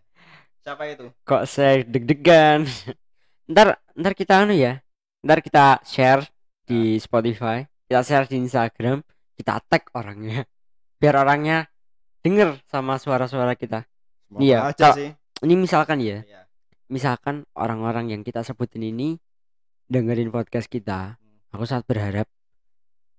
Siapa 0.62 0.82
itu? 0.86 1.06
Kok 1.26 1.42
saya 1.44 1.82
deg-degan? 1.82 2.64
Ntar 3.50 3.82
ntar 3.98 4.14
kita 4.14 4.46
anu 4.46 4.54
ya 4.54 4.78
ntar 5.20 5.38
kita 5.40 5.84
share 5.84 6.24
di 6.64 6.96
Spotify 6.96 7.60
kita 7.84 8.00
share 8.00 8.26
di 8.26 8.38
Instagram 8.38 9.02
kita 9.34 9.56
tag 9.66 9.88
orangnya. 9.92 10.44
Biar 10.96 11.16
orangnya 11.16 11.64
denger 12.20 12.60
sama 12.68 12.96
suara-suara 12.96 13.56
kita. 13.56 13.88
Semoga 14.28 14.44
Iya, 14.44 14.58
aja 14.68 14.88
sih. 14.92 15.10
ini 15.42 15.54
misalkan 15.56 15.98
ya 15.98 16.20
Iya. 16.22 16.44
misalkan 16.86 17.48
orang-orang 17.56 18.12
yang 18.12 18.22
kita 18.22 18.44
sebutin 18.44 18.84
ini 18.84 19.16
dengerin 19.88 20.28
podcast 20.30 20.68
kita 20.68 21.16
aku 21.50 21.64
sangat 21.64 21.88
berharap 21.88 22.28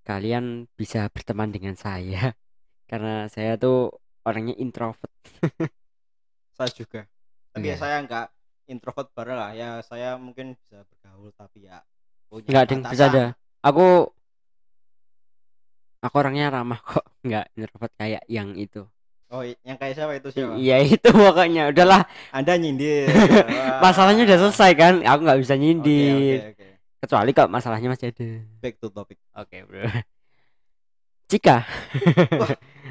kalian 0.02 0.66
bisa 0.72 1.06
berteman 1.10 1.50
dengan 1.50 1.74
saya. 1.74 2.32
Karena 2.90 3.26
saya 3.28 3.56
tuh 3.56 3.92
orangnya 4.22 4.54
introvert. 4.56 5.10
Saya 6.52 6.70
juga. 6.70 7.00
Tapi 7.52 7.64
ya 7.66 7.74
Iya. 7.74 7.76
saya 7.76 7.96
enggak 7.98 8.26
introvert 8.72 9.12
bareng 9.12 9.36
lah. 9.36 9.50
Ya 9.52 9.84
saya 9.84 10.16
mungkin 10.16 10.56
bisa 10.56 10.82
bergaul 10.88 11.30
tapi 11.36 11.68
ya 11.68 11.84
nggak 12.32 12.62
ada 12.64 12.72
yang 12.72 12.82
bercanda 12.88 13.24
aku 13.60 14.08
aku 16.00 16.14
orangnya 16.16 16.48
ramah 16.48 16.80
kok. 16.88 17.04
Nggak 17.22 17.46
introvert 17.54 17.92
kayak 18.00 18.22
yang 18.26 18.56
itu. 18.56 18.88
Oh 19.32 19.40
yang 19.40 19.80
kayak 19.80 19.96
siapa 19.96 20.12
itu 20.20 20.28
siapa? 20.28 20.60
iya 20.60 20.84
itu 20.84 21.08
pokoknya. 21.08 21.72
Udahlah. 21.72 22.04
Anda 22.36 22.60
nyindir. 22.60 23.08
Wah. 23.08 23.80
masalahnya 23.84 24.28
udah 24.28 24.38
selesai 24.48 24.70
kan? 24.76 24.94
Aku 25.00 25.20
nggak 25.24 25.40
bisa 25.40 25.54
nyindir 25.56 26.52
oke, 26.52 26.52
oke. 26.52 26.68
kecuali 27.00 27.30
kok 27.32 27.48
masalahnya 27.48 27.88
masih 27.88 28.12
ada. 28.12 28.28
Back 28.60 28.76
to 28.76 28.92
topic. 28.92 29.16
Oke 29.32 29.64
bro. 29.64 29.88
Jika 31.32 31.64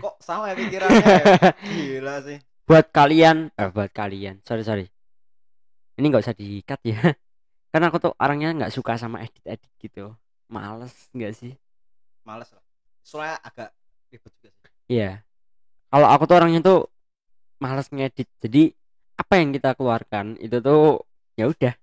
kok 0.02 0.18
sama 0.18 0.50
ya 0.50 0.58
pikirannya? 0.58 0.98
Ya? 0.98 1.22
gila 1.78 2.16
sih. 2.26 2.38
Buat 2.66 2.90
kalian 2.90 3.54
eh 3.54 3.70
buat 3.70 3.94
kalian. 3.94 4.42
Sorry 4.42 4.66
sorry 4.66 4.90
ini 6.02 6.10
nggak 6.10 6.26
usah 6.26 6.34
dikat 6.34 6.82
ya. 6.82 6.98
Karena 7.72 7.94
aku 7.94 8.02
tuh 8.02 8.12
orangnya 8.18 8.50
nggak 8.58 8.74
suka 8.74 8.98
sama 8.98 9.22
edit 9.22 9.46
edit 9.46 9.72
gitu. 9.78 10.18
Males 10.50 10.92
nggak 11.14 11.32
sih? 11.38 11.54
Males 12.26 12.50
lah. 12.50 12.66
Soalnya 13.06 13.38
agak 13.46 13.70
ribet 14.10 14.34
juga 14.42 14.50
sih. 14.52 14.74
Iya. 14.90 15.22
Kalau 15.94 16.08
aku 16.10 16.24
tuh 16.26 16.36
orangnya 16.42 16.60
tuh 16.66 16.80
males 17.62 17.88
ngedit. 17.94 18.28
Jadi 18.42 18.74
apa 19.22 19.34
yang 19.38 19.54
kita 19.54 19.78
keluarkan 19.78 20.42
itu 20.42 20.58
tuh 20.58 21.06
ya 21.38 21.46
udah. 21.48 21.74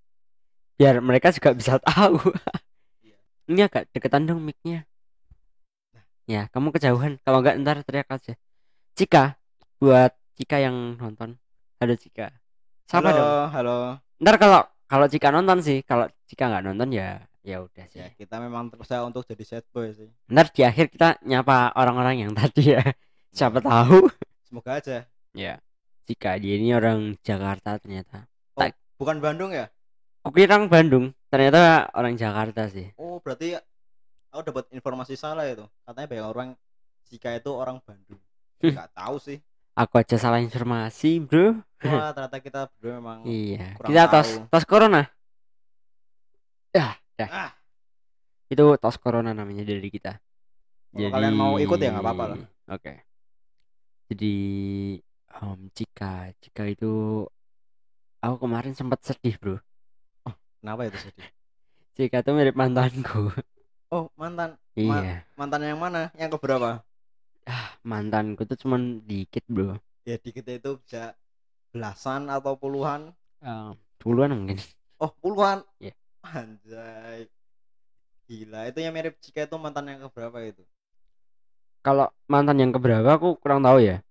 Biar 0.74 0.98
mereka 0.98 1.30
juga 1.30 1.54
bisa 1.54 1.78
tahu. 1.86 2.18
Iya. 3.06 3.16
ini 3.48 3.60
agak 3.62 3.86
deketan 3.94 4.26
dong 4.26 4.42
micnya. 4.42 4.82
Ya 6.28 6.50
kamu 6.52 6.74
kejauhan. 6.74 7.16
Kalau 7.24 7.38
nggak 7.40 7.56
ntar 7.64 7.80
teriak 7.86 8.10
aja. 8.10 8.34
Cika. 8.98 9.38
Buat 9.78 10.12
Cika 10.36 10.58
yang 10.60 10.98
nonton. 10.98 11.38
Ada 11.80 11.94
Cika. 11.96 12.34
Siapa 12.88 13.08
halo 13.08 13.16
dong? 13.16 13.48
halo 13.54 13.76
ntar 14.18 14.34
kalau 14.36 14.66
kalau 14.90 15.06
Cika 15.06 15.30
nonton 15.30 15.62
sih 15.62 15.82
kalau 15.86 16.10
Cika 16.26 16.50
nggak 16.50 16.64
nonton 16.66 16.90
ya 16.90 17.22
ya 17.46 17.64
udah 17.64 17.86
sih. 17.88 18.02
Ya 18.02 18.12
kita 18.12 18.42
memang 18.42 18.68
berusaha 18.68 19.00
untuk 19.06 19.24
jadi 19.24 19.44
sad 19.46 19.64
boy 19.72 19.94
sih. 19.94 20.10
Ntar 20.28 20.50
di 20.52 20.62
akhir 20.66 20.92
kita 20.92 21.22
nyapa 21.24 21.72
orang-orang 21.78 22.28
yang 22.28 22.32
tadi 22.34 22.76
ya. 22.76 22.82
Siapa 23.32 23.62
tahu. 23.62 24.10
Semoga 24.44 24.82
aja. 24.82 25.06
Ya 25.32 25.62
Cika 26.08 26.40
dia 26.40 26.56
ini 26.58 26.74
orang 26.74 27.16
Jakarta 27.22 27.78
ternyata. 27.78 28.26
Bukan 28.98 29.22
Bandung 29.22 29.54
ya? 29.54 29.70
Kukira 30.26 30.58
orang 30.58 30.66
Bandung. 30.66 31.04
Ternyata 31.30 31.86
orang 31.94 32.18
Jakarta 32.18 32.66
sih. 32.66 32.90
Oh 32.98 33.22
berarti 33.22 33.54
aku 34.34 34.42
dapat 34.42 34.64
informasi 34.74 35.14
salah 35.14 35.46
itu. 35.46 35.62
Katanya 35.86 36.08
banyak 36.10 36.26
orang 36.26 36.48
jika 37.06 37.38
itu 37.38 37.54
orang 37.54 37.78
Bandung. 37.86 38.18
Nggak 38.64 38.90
tahu 38.90 39.16
sih 39.22 39.38
aku 39.78 39.94
aja 40.02 40.18
salah 40.18 40.42
informasi 40.42 41.22
bro. 41.22 41.62
Wah 41.86 42.10
ternyata 42.14 42.38
kita 42.42 42.60
berdua 42.74 42.98
memang 42.98 43.18
iya. 43.22 43.78
kita 43.78 44.10
tos 44.10 44.30
tahu. 44.34 44.50
tos 44.50 44.64
corona. 44.66 45.02
Dah 46.74 46.98
dah 47.14 47.30
ah. 47.30 47.50
Itu 48.50 48.74
tos 48.82 48.98
corona 48.98 49.30
namanya 49.30 49.62
dari 49.62 49.86
kita. 49.86 50.18
Kalau 50.90 51.14
kalian 51.14 51.36
mau 51.38 51.54
ikut 51.62 51.78
ya 51.78 51.94
nggak 51.94 52.02
apa-apa 52.02 52.24
lah. 52.34 52.38
oke. 52.74 52.92
Jadi 54.10 54.34
um, 55.38 55.70
Cika 55.70 56.34
Cika 56.42 56.64
itu 56.66 57.22
aku 58.18 58.36
kemarin 58.42 58.74
sempat 58.74 59.06
sedih 59.06 59.38
bro. 59.38 59.56
Kenapa 60.58 60.90
itu 60.90 60.98
sedih? 60.98 61.28
Cika 61.94 62.26
tuh 62.26 62.34
mirip 62.34 62.58
mantanku. 62.58 63.30
Oh 63.88 64.10
mantan 64.18 64.58
iya. 64.74 65.22
mantan 65.38 65.62
yang 65.62 65.78
mana? 65.78 66.10
Yang 66.18 66.36
keberapa 66.36 66.82
ah 67.48 67.72
mantanku 67.80 68.44
tuh 68.44 68.60
cuman 68.60 69.00
dikit 69.08 69.42
bro. 69.48 69.80
Ya 70.04 70.20
dikit 70.20 70.44
itu 70.44 70.76
bisa 70.84 71.16
belasan 71.72 72.28
atau 72.28 72.54
puluhan. 72.60 73.16
Eh, 73.40 73.72
puluhan 73.96 74.36
mungkin. 74.36 74.60
Oh 75.00 75.10
puluhan? 75.24 75.64
Iya. 75.80 75.96
anjay. 76.20 77.24
Gila 78.28 78.68
itu 78.68 78.78
yang 78.84 78.92
mirip 78.92 79.16
jika 79.24 79.48
itu 79.48 79.56
mantan 79.56 79.88
yang 79.88 80.04
keberapa 80.04 80.36
itu? 80.44 80.60
Kalau 81.80 82.12
mantan 82.28 82.60
yang 82.60 82.68
keberapa 82.76 83.16
aku 83.16 83.40
kurang 83.40 83.64
tahu 83.64 83.80
ya. 83.80 84.04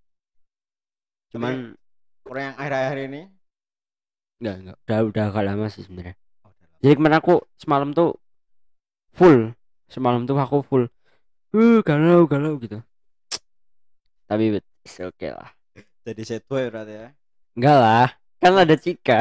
Cuman 1.29 1.77
orang 2.25 2.43
yang 2.49 2.55
akhir-akhir 2.57 2.99
ini? 3.13 3.21
Enggak 4.41 4.55
enggak 4.57 4.77
udah 4.81 4.99
udah 5.13 5.23
agak 5.29 5.43
lama 5.45 5.65
sih 5.69 5.85
sebenarnya. 5.85 6.15
Oh, 6.41 6.53
jadi 6.81 6.93
kemarin 6.97 7.17
aku 7.21 7.45
semalam 7.61 7.93
tuh 7.93 8.17
full. 9.13 9.53
Semalam 9.85 10.25
tuh 10.25 10.37
aku 10.41 10.65
full. 10.65 10.89
Uh 11.53 11.85
galau 11.85 12.25
galau 12.25 12.57
gitu 12.57 12.81
tapi 14.27 14.59
it's 14.83 14.99
okay 14.99 15.31
lah. 15.31 15.49
Jadi 16.03 16.21
sad 16.23 16.43
boy 16.47 16.67
berarti 16.67 16.93
ya? 16.93 17.07
Enggak 17.57 17.77
lah 17.79 18.07
kan 18.37 18.53
ada 18.53 18.75
Cika. 18.77 19.19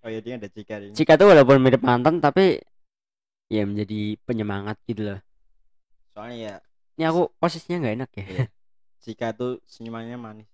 Oh 0.00 0.08
iya 0.08 0.24
dia 0.24 0.40
ada 0.40 0.48
jika 0.48 0.80
ini 0.80 0.96
Cika 0.96 1.20
tuh 1.20 1.28
walaupun 1.28 1.60
mirip 1.60 1.84
mantan 1.84 2.24
tapi 2.24 2.56
ya 3.52 3.68
menjadi 3.68 4.16
penyemangat 4.24 4.80
gitu 4.88 5.12
loh. 5.12 5.20
Soalnya 6.16 6.36
ya 6.40 6.54
ini 6.96 7.04
aku 7.04 7.28
posisinya 7.36 7.84
nggak 7.84 7.94
enak 8.00 8.10
ya. 8.16 8.24
Iya. 8.24 8.46
jika 9.00 9.32
itu 9.32 9.48
senyumannya 9.68 10.16
manis. 10.16 10.48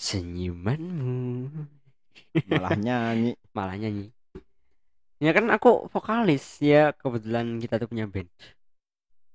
Senyumanmu. 0.00 1.48
Malah 2.48 2.76
nyanyi. 2.76 3.32
Malah 3.56 3.76
nyanyi. 3.76 4.12
Ya 5.20 5.36
kan 5.36 5.48
aku 5.52 5.88
vokalis 5.92 6.60
ya 6.64 6.96
kebetulan 6.96 7.60
kita 7.60 7.76
tuh 7.76 7.88
punya 7.88 8.08
band. 8.08 8.28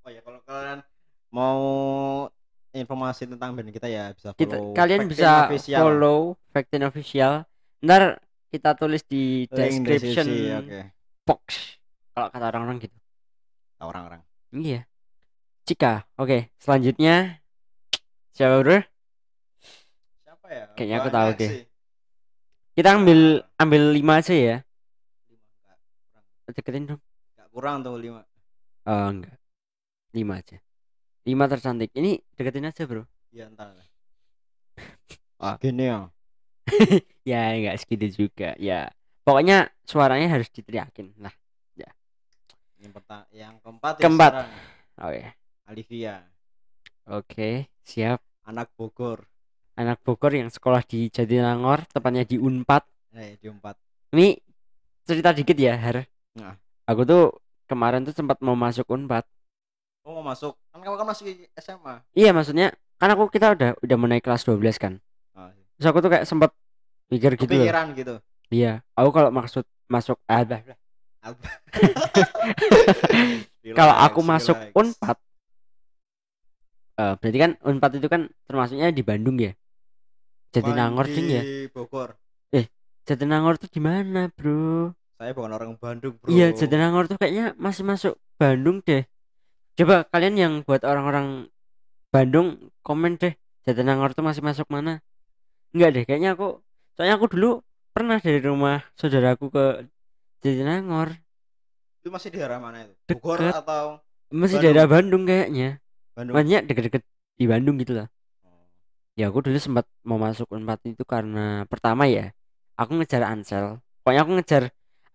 Oh 0.05 0.09
ya 0.09 0.21
kalau 0.21 0.41
kalian 0.45 0.81
mau 1.33 1.61
informasi 2.75 3.23
tentang 3.25 3.55
band 3.55 3.71
kita 3.71 3.87
ya 3.87 4.11
bisa 4.11 4.35
kita 4.35 4.59
follow 4.59 4.75
kalian 4.75 4.99
Factin 5.07 5.11
bisa 5.15 5.31
Official. 5.47 5.79
follow 5.79 6.19
Factin 6.51 6.81
official 6.83 7.33
ntar 7.79 8.03
kita 8.51 8.69
tulis 8.75 9.01
di 9.07 9.47
Link 9.47 9.87
description 9.87 10.27
deskripsi, 10.27 10.59
oke 10.59 10.79
box 11.23 11.43
kalau 12.11 12.27
kata 12.29 12.45
orang-orang 12.51 12.77
gitu 12.83 12.97
orang-orang 13.79 14.21
Iya. 14.55 14.87
Cika. 15.65 16.07
Oke, 16.15 16.53
selanjutnya 16.55 17.43
siapa 18.31 18.63
bro? 18.63 18.79
siapa 20.23 20.47
ya 20.47 20.63
Kayaknya 20.77 20.95
aku 21.01 21.09
tahu 21.11 21.29
deh. 21.35 21.51
Kita 22.71 22.89
ambil 22.95 23.19
ambil 23.59 23.83
lima 23.91 24.23
aja 24.23 24.31
ya. 24.31 24.57
Deketin 26.47 26.87
dong. 26.87 27.01
enggak 27.35 27.47
kurang 27.51 27.83
tuh 27.83 27.97
lima 27.99 28.21
Oh 28.85 29.07
enggak. 29.11 29.35
Lima 30.15 30.39
aja. 30.39 30.55
Lima 31.25 31.49
tercantik. 31.49 31.89
Ini 31.91 32.21
deketin 32.37 32.65
aja 32.65 32.85
bro. 32.85 33.03
iya 33.35 33.49
entar 33.51 33.67
lah 33.67 33.87
Ah. 35.43 35.59
gini 35.59 35.91
ya 35.91 36.07
ya 37.29 37.41
enggak 37.53 37.75
segitu 37.77 38.25
juga. 38.25 38.55
Ya. 38.57 38.89
Pokoknya 39.21 39.67
suaranya 39.83 40.29
harus 40.31 40.47
diteriakin 40.49 41.13
lah. 41.19 41.33
yang 42.75 42.93
pertama 42.93 43.25
yang 43.33 43.57
keempat 43.65 43.93
Keempat. 43.97 44.31
ya 44.31 44.45
sekarang. 44.45 44.51
Oke. 45.01 45.21
Alivia 45.65 46.15
Oke, 47.05 47.49
siap. 47.81 48.21
anak 48.45 48.69
Bogor 48.77 49.25
Anak 49.73 50.05
Bogor 50.05 50.31
yang 50.37 50.53
sekolah 50.53 50.85
di 50.85 51.09
Jatinangor, 51.09 51.83
tepatnya 51.89 52.21
di 52.23 52.37
Unpad. 52.37 52.85
eh 53.17 53.41
di 53.41 53.49
empat 53.49 53.75
Ini 54.13 54.37
cerita 55.01 55.33
dikit 55.33 55.57
ya, 55.57 55.75
Har. 55.75 56.05
Nah. 56.37 56.55
Aku 56.85 57.03
tuh 57.03 57.33
kemarin 57.65 58.05
tuh 58.05 58.13
sempat 58.13 58.37
mau 58.45 58.53
masuk 58.53 58.85
Unpad. 58.87 59.25
Oh 60.05 60.21
mau 60.21 60.31
masuk 60.31 60.53
kan 60.69 60.79
kamu 60.85 60.95
kan 61.01 61.07
masih 61.09 61.49
SMA 61.57 61.95
Iya, 62.13 62.29
maksudnya 62.31 62.67
kan 63.01 63.09
aku 63.11 63.27
kita 63.33 63.57
udah 63.57 63.69
udah 63.81 63.95
mau 63.99 64.07
naik 64.07 64.23
kelas 64.23 64.47
12 64.47 64.79
kan. 64.79 64.93
oh, 65.35 65.49
Terus 65.75 65.87
aku 65.91 65.99
tuh 65.99 66.11
kayak 66.13 66.25
sempat 66.29 66.53
mikir 67.11 67.35
gitu 67.35 67.51
loh. 67.51 67.65
kepikiran 67.65 67.85
gitu 67.97 68.15
Iya, 68.53 68.85
aku 68.93 69.09
kalau 69.09 69.33
maksud 69.33 69.65
masuk 69.89 70.21
ah, 70.29 70.45
bah, 70.45 70.61
kalau 73.77 73.95
aku 73.97 74.19
masuk 74.21 74.53
relax. 74.53 74.77
Unpad 74.77 75.17
eh, 77.01 77.13
berarti 77.17 77.37
kan 77.41 77.51
Unpad 77.65 77.91
itu 77.97 78.07
kan 78.07 78.21
termasuknya 78.45 78.93
di 78.93 79.01
Bandung 79.01 79.41
ya. 79.41 79.57
Jatinangor 80.53 81.09
ding 81.09 81.27
ya. 81.27 81.43
Bogor 81.73 82.13
Jatinangor 83.05 83.61
tuh 83.61 83.69
di 83.69 83.77
mana, 83.77 84.33
Bro? 84.33 84.97
saya 85.15 85.31
bukan 85.31 85.53
orang 85.53 85.77
Bandung 85.77 86.17
bro 86.17 86.27
Iya, 86.27 86.51
Jatinangor 86.57 87.05
tuh 87.05 87.21
kayaknya 87.21 87.53
masih 87.55 87.85
masuk 87.85 88.13
Bandung 88.35 88.81
deh. 88.81 89.05
Coba 89.75 90.07
kalian 90.07 90.35
yang 90.39 90.53
buat 90.63 90.87
orang-orang 90.87 91.51
Bandung 92.07 92.71
komen 92.79 93.19
deh, 93.19 93.35
Jatinangor 93.67 94.15
tuh 94.15 94.23
masih 94.23 94.39
masuk 94.39 94.67
mana? 94.71 95.03
Enggak 95.75 95.89
deh, 95.91 96.03
kayaknya 96.07 96.39
aku 96.39 96.63
soalnya 96.95 97.19
aku 97.19 97.27
dulu 97.35 97.59
pernah 97.91 98.23
dari 98.23 98.39
rumah 98.39 98.87
saudaraku 98.95 99.51
ke 99.51 99.65
Jatinangor, 100.39 101.19
itu 102.05 102.13
masih 102.13 102.29
di 102.29 102.37
daerah 102.37 102.61
mana 102.61 102.85
itu 102.85 102.93
Deket. 103.09 103.17
Bogor 103.17 103.39
atau 103.49 103.97
masih 104.29 104.61
Bandung. 104.61 104.61
daerah 104.61 104.85
Bandung 104.85 105.23
kayaknya. 105.25 105.69
Bandung 106.13 106.33
Maksudnya 106.37 106.59
deket-deket 106.61 107.03
di 107.33 107.45
Bandung 107.49 107.75
gitu 107.81 107.97
lah. 107.97 108.07
Oh. 108.45 108.69
Ya 109.17 109.33
aku 109.33 109.41
dulu 109.41 109.57
sempat 109.57 109.89
mau 110.05 110.21
masuk 110.21 110.45
Unpad 110.53 110.85
itu 110.85 111.01
karena 111.01 111.65
pertama 111.65 112.05
ya, 112.05 112.29
aku 112.77 113.01
ngejar 113.01 113.25
Ansel. 113.25 113.81
Pokoknya 114.05 114.21
aku 114.21 114.31
ngejar 114.37 114.63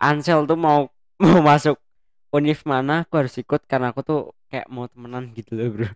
Ansel 0.03 0.51
tuh 0.51 0.59
mau 0.59 0.91
mau 1.23 1.39
masuk 1.39 1.79
univ 2.35 2.59
mana 2.67 3.07
aku 3.07 3.23
harus 3.23 3.39
ikut 3.39 3.63
karena 3.71 3.95
aku 3.95 4.03
tuh 4.03 4.21
kayak 4.51 4.67
mau 4.67 4.91
temenan 4.91 5.31
gitu 5.33 5.55
loh 5.55 5.69
bro. 5.71 5.89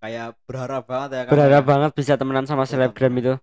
Kayak 0.00 0.36
berharap 0.48 0.84
banget 0.88 1.08
ya 1.12 1.22
berharap 1.28 1.64
banget 1.64 1.90
bisa 1.96 2.12
temenan 2.20 2.44
sama 2.44 2.64
selebgram 2.68 3.12
itu. 3.20 3.34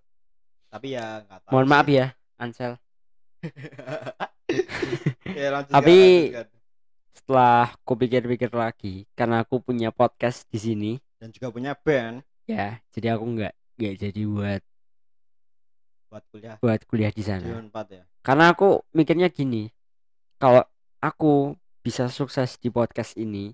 Tapi 0.70 0.94
ya 0.94 1.22
nggak 1.26 1.38
tahu 1.46 1.52
mohon 1.54 1.66
maaf 1.66 1.86
sih. 1.86 1.98
ya 1.98 2.06
Ansel. 2.38 2.72
Ya, 5.28 5.52
lanjutkan, 5.52 5.76
Tapi- 5.76 6.32
setelah 7.12 7.76
aku 7.76 7.92
pikir-pikir 8.00 8.48
lagi 8.48 9.04
karena 9.12 9.44
aku 9.44 9.60
punya 9.60 9.92
podcast 9.92 10.48
di 10.48 10.56
sini. 10.56 10.92
Dan 11.20 11.28
juga 11.34 11.52
punya 11.52 11.76
band. 11.76 12.24
Ya 12.48 12.80
jadi 12.96 13.12
aku 13.18 13.28
nggak 13.36 13.52
nggak 13.76 13.94
jadi 14.00 14.22
buat 14.24 14.62
buat 16.08 16.24
kuliah. 16.32 16.56
Buat 16.64 16.80
kuliah 16.88 17.12
di 17.12 17.20
sana. 17.20 17.44
Ya? 17.44 18.02
Karena 18.24 18.56
aku 18.56 18.80
mikirnya 18.96 19.28
gini 19.28 19.68
kalau 20.40 20.64
aku 21.04 21.58
bisa 21.84 22.08
sukses 22.08 22.56
di 22.56 22.72
podcast 22.72 23.12
ini. 23.20 23.52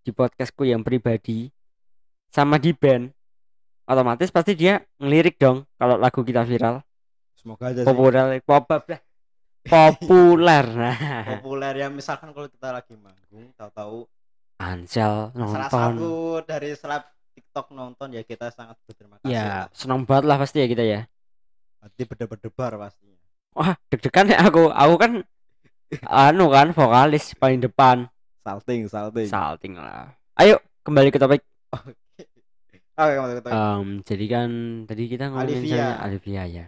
Di 0.00 0.10
podcastku 0.10 0.64
yang 0.64 0.80
pribadi 0.80 1.52
sama 2.30 2.56
di 2.56 2.72
band 2.72 3.10
otomatis 3.84 4.30
pasti 4.30 4.54
dia 4.54 4.80
ngelirik 5.02 5.36
dong 5.36 5.66
kalau 5.76 5.98
lagu 5.98 6.22
kita 6.22 6.46
viral. 6.46 6.80
Semoga 7.34 7.74
aja 7.74 7.82
sih. 7.82 7.86
Populer 7.88 8.38
populer 8.44 9.00
populer. 9.66 10.66
Nah. 10.80 11.26
Populer 11.36 11.74
ya 11.84 11.88
misalkan 11.92 12.32
kalau 12.32 12.48
kita 12.48 12.72
lagi 12.72 12.94
manggung 12.96 13.52
tahu-tahu 13.58 14.08
Ansel 14.60 15.32
salah 15.32 15.36
nonton. 15.36 15.72
satu 15.72 16.12
dari 16.44 16.70
seleb 16.76 17.04
TikTok 17.32 17.72
nonton 17.72 18.08
ya 18.12 18.22
kita 18.24 18.52
sangat 18.52 18.76
berterima 18.84 19.16
kasih 19.24 19.32
ya 19.32 19.44
lah. 19.44 19.66
senang 19.72 20.04
banget 20.04 20.24
lah 20.28 20.36
pasti 20.36 20.60
ya 20.60 20.66
kita 20.68 20.84
ya. 20.84 21.00
Hati 21.80 22.02
berdebar-debar 22.04 22.76
pastinya 22.76 23.16
wah 23.56 23.74
deg-degan 23.90 24.30
ya 24.30 24.38
aku. 24.46 24.68
Aku 24.70 24.94
kan 25.00 25.12
anu 26.28 26.46
kan 26.52 26.70
vokalis 26.70 27.34
paling 27.36 27.60
depan 27.64 28.06
salting 28.40 28.80
salting. 28.86 29.28
Salting 29.28 29.74
lah. 29.76 30.12
Ayo 30.36 30.56
kembali 30.82 31.08
ke 31.08 31.18
topik. 31.18 31.42
Oke. 31.72 31.94
Kembali 32.96 33.32
ke 33.36 33.42
topik. 33.42 33.52
Em, 33.52 33.88
jadi 34.04 34.24
kan 34.26 34.50
tadi 34.84 35.02
kita 35.06 35.24
ngomongin 35.28 35.60
Alivia. 35.60 35.76
sama 35.76 35.96
Alivia 36.04 36.42
ya. 36.46 36.64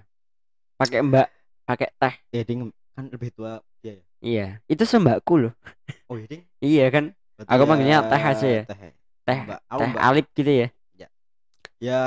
Pakai 0.76 0.98
mbak 1.00 1.28
pakai 1.64 1.88
teh. 1.94 2.14
Eh 2.32 2.42
ding 2.42 2.68
kan 2.92 3.04
lebih 3.08 3.32
tua 3.32 3.60
dia 3.80 3.96
ya? 3.96 4.04
Iya 4.22 4.46
itu 4.66 4.84
sembahku 4.84 5.34
loh. 5.38 5.52
Oh 6.08 6.16
iya 6.16 6.26
ding? 6.28 6.42
Iya 6.58 6.86
kan? 6.88 7.04
Berarti 7.36 7.50
Aku 7.50 7.62
manggilnya 7.64 7.98
teh 8.06 8.22
aja 8.22 8.46
ya? 8.46 8.62
teh. 8.68 8.78
Teh 9.22 9.38
Mbak. 9.46 9.60
Teh 9.70 9.86
mbak. 9.88 10.02
alip 10.02 10.26
gitu 10.34 10.52
ya? 10.52 10.68
Ya. 11.82 11.98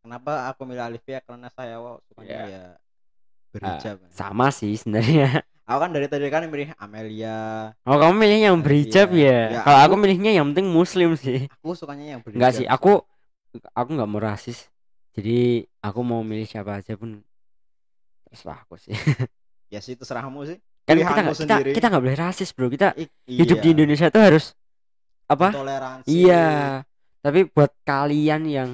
Kenapa 0.00 0.48
aku 0.48 0.64
milih 0.64 0.80
Alivia? 0.80 1.20
Karena 1.20 1.52
saya 1.52 1.76
sukanya 2.08 2.32
Ya. 2.32 2.44
ya 2.48 2.64
berhijab. 3.52 4.00
Sama 4.08 4.48
sih 4.48 4.72
sebenarnya 4.72 5.44
aku 5.70 5.78
kan 5.78 5.90
dari 5.90 6.06
tadi 6.06 6.26
kan 6.26 6.42
milih 6.44 6.74
Amelia. 6.76 7.70
Oh 7.86 7.94
kamu 7.94 8.14
milih 8.18 8.38
yang 8.42 8.56
Iya. 8.58 8.64
berhijab 8.66 9.08
ya, 9.14 9.38
Ya, 9.48 9.60
kalau 9.62 9.78
aku 9.78 9.86
aku- 9.94 10.00
milihnya 10.02 10.32
yang 10.34 10.50
penting 10.50 10.66
muslim 10.66 11.14
sih. 11.14 11.46
Aku 11.46 11.72
sukanya 11.72 12.18
yang 12.18 12.20
berhijab 12.20 12.42
enggak 12.42 12.52
sih 12.58 12.66
aku 12.66 13.06
aku 13.70 13.88
nggak 13.94 14.10
mau 14.10 14.18
rasis. 14.18 14.66
Jadi 15.14 15.62
aku 15.78 16.00
mau 16.02 16.20
milih 16.20 16.44
siapa 16.44 16.78
aja 16.78 16.94
pun 16.94 17.22
terserah 18.26 18.58
aku 18.60 18.74
sih. 18.76 18.94
Ya 19.68 19.78
sih 19.78 19.94
terserahmu 19.94 20.42
sih. 20.44 20.58
Kan 20.90 20.98
kita 20.98 21.20
nggak 21.22 21.36
kita 21.38 21.56
kita 21.70 21.86
nggak 21.86 22.02
boleh 22.02 22.18
rasis 22.18 22.50
bro. 22.50 22.66
Kita 22.66 22.90
I- 22.98 23.06
hidup 23.30 23.62
di 23.62 23.70
iya. 23.70 23.74
Indonesia 23.78 24.06
tuh 24.10 24.22
harus 24.22 24.44
apa? 25.26 25.54
Toleransi. 25.54 26.10
Iya. 26.10 26.46
Tapi 27.20 27.46
buat 27.46 27.70
kalian 27.84 28.42
yang 28.44 28.70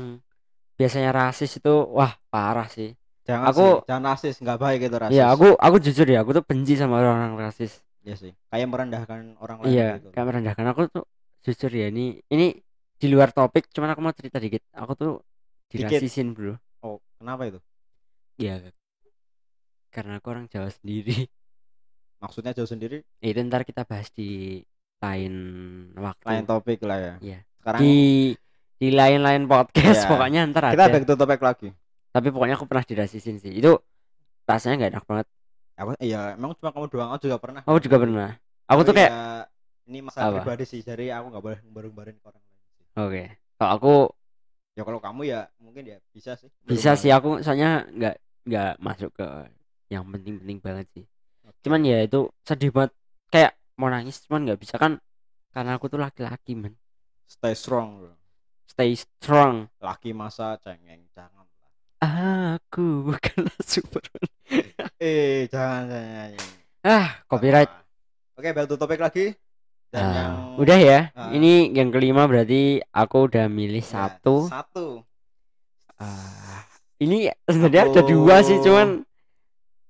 biasanya 0.76 1.10
rasis 1.10 1.56
itu 1.56 1.72
wah 1.88 2.16
parah 2.28 2.68
sih 2.68 2.92
jangan 3.26 3.46
Aku- 3.50 3.82
sih, 3.82 3.84
jangan 3.90 4.04
rasis 4.06 4.34
nggak 4.38 4.58
baik 4.58 4.80
itu 4.86 4.96
rasis. 4.96 5.14
Iya 5.14 5.24
aku 5.28 5.46
aku 5.58 5.76
jujur 5.82 6.06
ya 6.06 6.18
aku 6.22 6.30
tuh 6.32 6.44
benci 6.46 6.74
sama 6.74 7.02
orang 7.02 7.34
rasis. 7.34 7.82
Iya 8.06 8.14
sih 8.14 8.32
kayak 8.48 8.68
merendahkan 8.70 9.34
orang 9.36 9.66
lain 9.66 9.70
iya 9.74 9.88
gitu. 9.98 10.14
kayak 10.14 10.26
merendahkan. 10.26 10.64
Aku 10.70 10.80
tuh 10.86 11.04
jujur 11.42 11.70
ya 11.70 11.90
ini 11.90 12.22
ini 12.30 12.54
di 12.96 13.06
luar 13.10 13.28
topik 13.30 13.68
cuman 13.68 13.92
aku 13.92 14.00
mau 14.00 14.14
cerita 14.14 14.38
dikit. 14.38 14.62
Aku 14.72 14.94
tuh 14.94 15.12
Dikit. 15.66 15.90
dirasisin 15.90 16.30
bro. 16.32 16.54
Oh 16.80 17.02
kenapa 17.18 17.44
itu? 17.44 17.58
Ya 18.38 18.62
karena 19.90 20.20
aku 20.20 20.26
orang 20.28 20.46
Jawa 20.46 20.70
sendiri. 20.70 21.26
Maksudnya 22.22 22.54
jauh 22.54 22.68
sendiri? 22.68 23.04
Itu 23.18 23.38
ntar 23.42 23.64
kita 23.64 23.84
bahas 23.84 24.08
di 24.08 24.62
lain 24.96 25.34
waktu. 25.94 26.24
Lain 26.24 26.44
topik 26.44 26.80
lah 26.82 26.98
ya. 26.98 27.14
Iya. 27.20 27.38
sekarang 27.60 27.80
di 27.82 27.96
di 28.76 28.88
lain-lain 28.92 29.48
podcast 29.48 30.04
Iya. 30.04 30.08
pokoknya 30.08 30.40
ntar 30.52 30.70
kita 30.70 30.84
ada 30.86 30.94
back 30.94 31.04
to 31.04 31.14
topik 31.16 31.40
lagi 31.40 31.68
tapi 32.16 32.32
pokoknya 32.32 32.56
aku 32.56 32.64
pernah 32.64 32.84
dirasisin 32.88 33.36
sih. 33.36 33.52
Itu 33.52 33.76
rasanya 34.48 34.74
nggak 34.80 34.90
enak 34.96 35.04
banget. 35.04 35.26
Aku 35.76 35.90
iya 36.00 36.32
emang 36.32 36.56
cuma 36.56 36.72
kamu 36.72 36.88
doang 36.88 37.12
aku 37.12 37.28
juga 37.28 37.36
pernah. 37.36 37.60
Aku 37.68 37.78
juga 37.84 37.96
pernah. 38.00 38.28
Aku 38.64 38.80
tuh 38.80 38.96
Tapi 38.96 39.04
kayak 39.04 39.12
ya, 39.12 39.20
ini 39.92 39.98
masalah 40.00 40.32
Apa? 40.32 40.36
pribadi 40.40 40.64
sih. 40.64 40.80
Jadi 40.80 41.12
aku 41.12 41.26
nggak 41.36 41.44
boleh 41.44 41.58
ke 41.60 41.68
orang 42.24 42.40
lain 42.40 42.56
sih. 42.56 42.86
Oke. 42.96 43.22
Kalau 43.60 43.72
aku 43.76 43.94
ya 44.76 44.82
kalau 44.88 45.00
kamu 45.04 45.20
ya 45.28 45.40
mungkin 45.60 45.84
ya 45.84 46.00
bisa 46.16 46.32
sih. 46.40 46.48
Bisa 46.64 46.96
sih 46.96 47.12
aku 47.12 47.44
soalnya 47.44 47.84
nggak 47.92 48.16
nggak 48.48 48.72
masuk 48.80 49.12
ke 49.12 49.26
yang 49.92 50.08
penting-penting 50.08 50.58
banget 50.64 50.86
sih. 50.96 51.04
Cuman 51.60 51.84
ya 51.84 52.00
itu 52.00 52.32
sedih 52.48 52.72
banget. 52.72 52.96
Kayak 53.28 53.52
mau 53.76 53.92
nangis 53.92 54.24
cuman 54.24 54.48
nggak 54.48 54.60
bisa 54.64 54.80
kan 54.80 54.96
karena 55.52 55.76
aku 55.76 55.92
tuh 55.92 56.00
laki-laki 56.00 56.56
man 56.56 56.72
stay 57.28 57.52
strong 57.52 58.00
bro. 58.00 58.14
Stay 58.66 58.92
strong. 58.98 59.70
Laki 59.82 60.10
masa 60.14 60.58
cengeng 60.62 61.06
lah 61.16 61.30
aku 61.98 62.84
bukanlah 63.08 63.56
Superman 63.60 64.28
eh 64.98 65.46
jangan 65.46 65.82
jangan, 65.86 66.28
jangan. 66.30 66.54
ah 66.82 67.08
copyright 67.26 67.68
Apa. 67.68 67.82
oke 68.36 68.48
back 68.52 68.66
to 68.66 68.76
topik 68.76 69.00
lagi 69.00 69.26
dan 69.88 70.02
Ah, 70.02 70.12
yang 70.12 70.32
udah 70.56 70.78
ya 70.78 71.00
Ah. 71.12 71.30
ini 71.30 71.70
yang 71.70 71.88
kelima 71.88 72.24
berarti 72.24 72.82
aku 72.86 73.26
udah 73.26 73.46
milih 73.46 73.80
ya, 73.80 73.90
satu 74.18 74.46
satu 74.46 74.86
Ah, 75.96 76.68
ini 76.98 77.32
sebenarnya 77.42 77.88
ada 77.88 78.02
dua 78.02 78.40
sih 78.40 78.60
cuman 78.60 79.00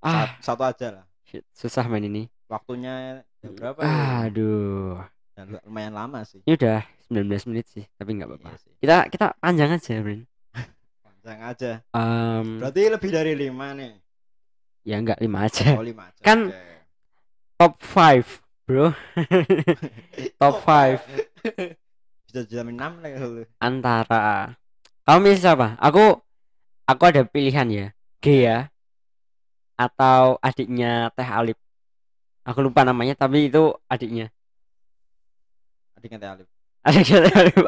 ah 0.00 0.38
Sat- 0.38 0.54
satu 0.54 0.62
aja 0.62 0.86
lah 0.92 1.04
shit, 1.24 1.42
susah 1.50 1.82
main 1.84 2.02
ini 2.02 2.30
waktunya 2.46 3.26
jam 3.40 3.50
berapa 3.52 3.82
ya? 3.82 3.90
aduh 4.24 5.02
Dan 5.34 5.52
lumayan 5.60 5.92
lama 5.92 6.24
sih. 6.24 6.40
Ini 6.48 6.56
udah 6.56 6.80
19 7.12 7.44
menit 7.44 7.68
sih, 7.68 7.84
tapi 7.92 8.16
nggak 8.16 8.24
apa-apa. 8.24 8.48
Iya 8.48 8.56
sih. 8.56 8.72
Kita 8.80 8.96
kita 9.06 9.26
panjang 9.36 9.68
aja, 9.68 10.00
Brin. 10.00 10.24
Panjang 11.26 11.42
aja. 11.42 11.72
Em, 11.90 12.62
Berarti 12.62 12.86
lebih 12.86 13.10
dari 13.10 13.34
lima 13.34 13.74
nih. 13.74 13.98
ya 14.86 15.02
nggak 15.02 15.18
lima 15.18 15.50
aja. 15.50 15.74
Oh 15.74 15.82
lima 15.82 16.06
aja. 16.06 16.22
Kan- 16.22 16.54
oke. 16.54 16.62
Top 17.58 17.74
5, 17.82 18.22
bro. 18.62 18.94
Top 20.38 20.62
five. 20.62 21.02
Bisa 22.30 22.46
jamin 22.46 22.78
enam 22.78 23.02
lah 23.02 23.10
lu. 23.26 23.42
Antara 23.58 24.54
kamu 25.02 25.18
milih 25.18 25.40
siapa? 25.42 25.74
Aku 25.82 26.22
aku 26.86 27.02
ada 27.10 27.26
pilihan 27.26 27.66
ya. 27.74 27.86
Gea 28.22 28.70
atau 29.74 30.38
adiknya 30.38 31.10
Teh 31.10 31.26
Alip. 31.26 31.58
Aku 32.46 32.62
lupa 32.62 32.86
namanya, 32.86 33.18
tapi 33.18 33.50
itu 33.50 33.74
adiknya. 33.90 34.30
Adiknya 35.98 36.22
Teh 36.22 36.30
Alif. 36.38 36.48
Adiknya 36.86 37.18
Teh 37.26 37.34
Alip. 37.34 37.58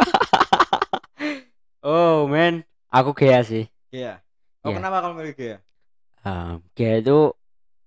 oh, 1.82 2.30
man. 2.30 2.62
Aku 2.88 3.12
Gea 3.12 3.40
sih. 3.44 3.68
Iya. 3.90 4.20
Oh 4.64 4.72
Iya. 4.72 4.76
kenapa 4.80 4.96
kamu 5.04 5.14
milih 5.20 5.34
Gea? 5.36 5.56
Um, 6.24 6.64
Gea 6.72 6.98
itu 6.98 7.32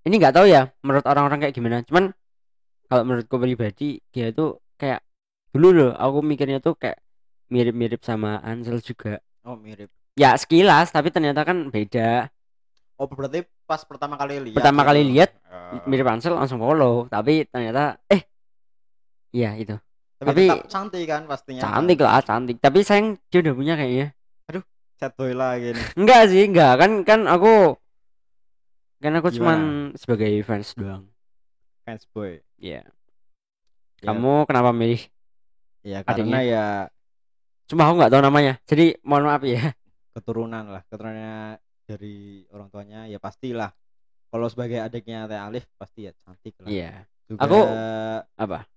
ini 0.01 0.15
nggak 0.17 0.33
tahu 0.33 0.45
ya 0.47 0.69
menurut 0.81 1.05
orang-orang 1.05 1.39
kayak 1.41 1.55
gimana. 1.55 1.77
Cuman 1.83 2.13
kalau 2.85 3.03
menurutku 3.03 3.35
pribadi 3.37 4.01
Gea 4.09 4.29
itu 4.29 4.57
kayak 4.77 5.01
dulu 5.51 5.69
loh 5.73 5.91
aku 5.93 6.21
mikirnya 6.21 6.61
tuh 6.61 6.77
kayak 6.77 7.01
mirip-mirip 7.49 7.99
sama 8.01 8.39
Ansel 8.41 8.79
juga. 8.79 9.19
Oh 9.43 9.57
mirip. 9.57 9.89
Ya 10.13 10.37
sekilas 10.37 10.93
tapi 10.93 11.09
ternyata 11.09 11.41
kan 11.43 11.67
beda. 11.67 12.29
Oh 12.95 13.09
berarti 13.09 13.41
pas 13.65 13.81
pertama 13.81 14.13
kali 14.15 14.37
lihat. 14.37 14.61
Pertama 14.61 14.85
gitu. 14.85 14.89
kali 14.93 15.01
lihat, 15.09 15.31
Eh, 15.51 15.81
Mirip 15.89 16.05
Ansel 16.05 16.37
langsung 16.37 16.61
follow, 16.61 17.07
tapi 17.09 17.47
ternyata 17.49 17.97
eh 18.05 18.21
iya 19.33 19.55
itu. 19.57 19.73
tapi, 20.21 20.27
tapi- 20.29 20.47
tetap 20.53 20.69
cantik 20.69 21.03
kan 21.09 21.21
pastinya. 21.25 21.61
Cantik 21.65 21.97
lah, 21.97 22.21
cantik. 22.21 22.57
Tapi 22.61 22.79
sayang 22.85 23.17
dia 23.31 23.39
udah 23.41 23.53
punya 23.57 23.73
kayaknya. 23.73 24.07
Chat 25.01 25.17
boy 25.17 25.33
lagi 25.33 25.73
nih. 25.73 25.85
Enggak 25.97 26.21
sih, 26.29 26.45
enggak. 26.45 26.77
Kan 26.77 26.91
kan 27.01 27.25
aku 27.25 27.73
kan 29.01 29.17
aku 29.17 29.33
Gimana? 29.33 29.37
cuman 29.57 29.59
sebagai 29.97 30.29
fans 30.45 30.77
doang. 30.77 31.09
Fans 31.81 32.05
boy. 32.07 32.37
Iya. 32.55 32.85
Ya. 33.97 34.05
Kamu 34.05 34.45
kenapa 34.45 34.69
milih? 34.69 35.01
Ya 35.81 36.05
Adiknya? 36.05 36.13
karena 36.21 36.39
ya 36.45 36.65
Cuma 37.65 37.89
aku 37.89 37.97
nggak 37.97 38.13
tahu 38.13 38.21
namanya. 38.21 38.53
Jadi 38.69 38.93
mohon 39.01 39.25
maaf 39.25 39.41
ya. 39.41 39.73
keturunan 40.11 40.67
lah 40.67 40.83
keturunannya 40.85 41.55
dari 41.87 42.43
orang 42.51 42.67
tuanya 42.67 43.07
ya 43.07 43.15
pastilah 43.15 43.71
kalau 44.27 44.45
sebagai 44.45 44.83
adiknya 44.83 45.23
Teh 45.23 45.39
Alif 45.39 45.63
pasti 45.79 46.03
ya 46.03 46.11
cantik 46.19 46.51
lah 46.59 46.67
Iya. 46.67 47.07
juga 47.25 47.41
Aku- 47.47 47.67
apa? 48.35 48.67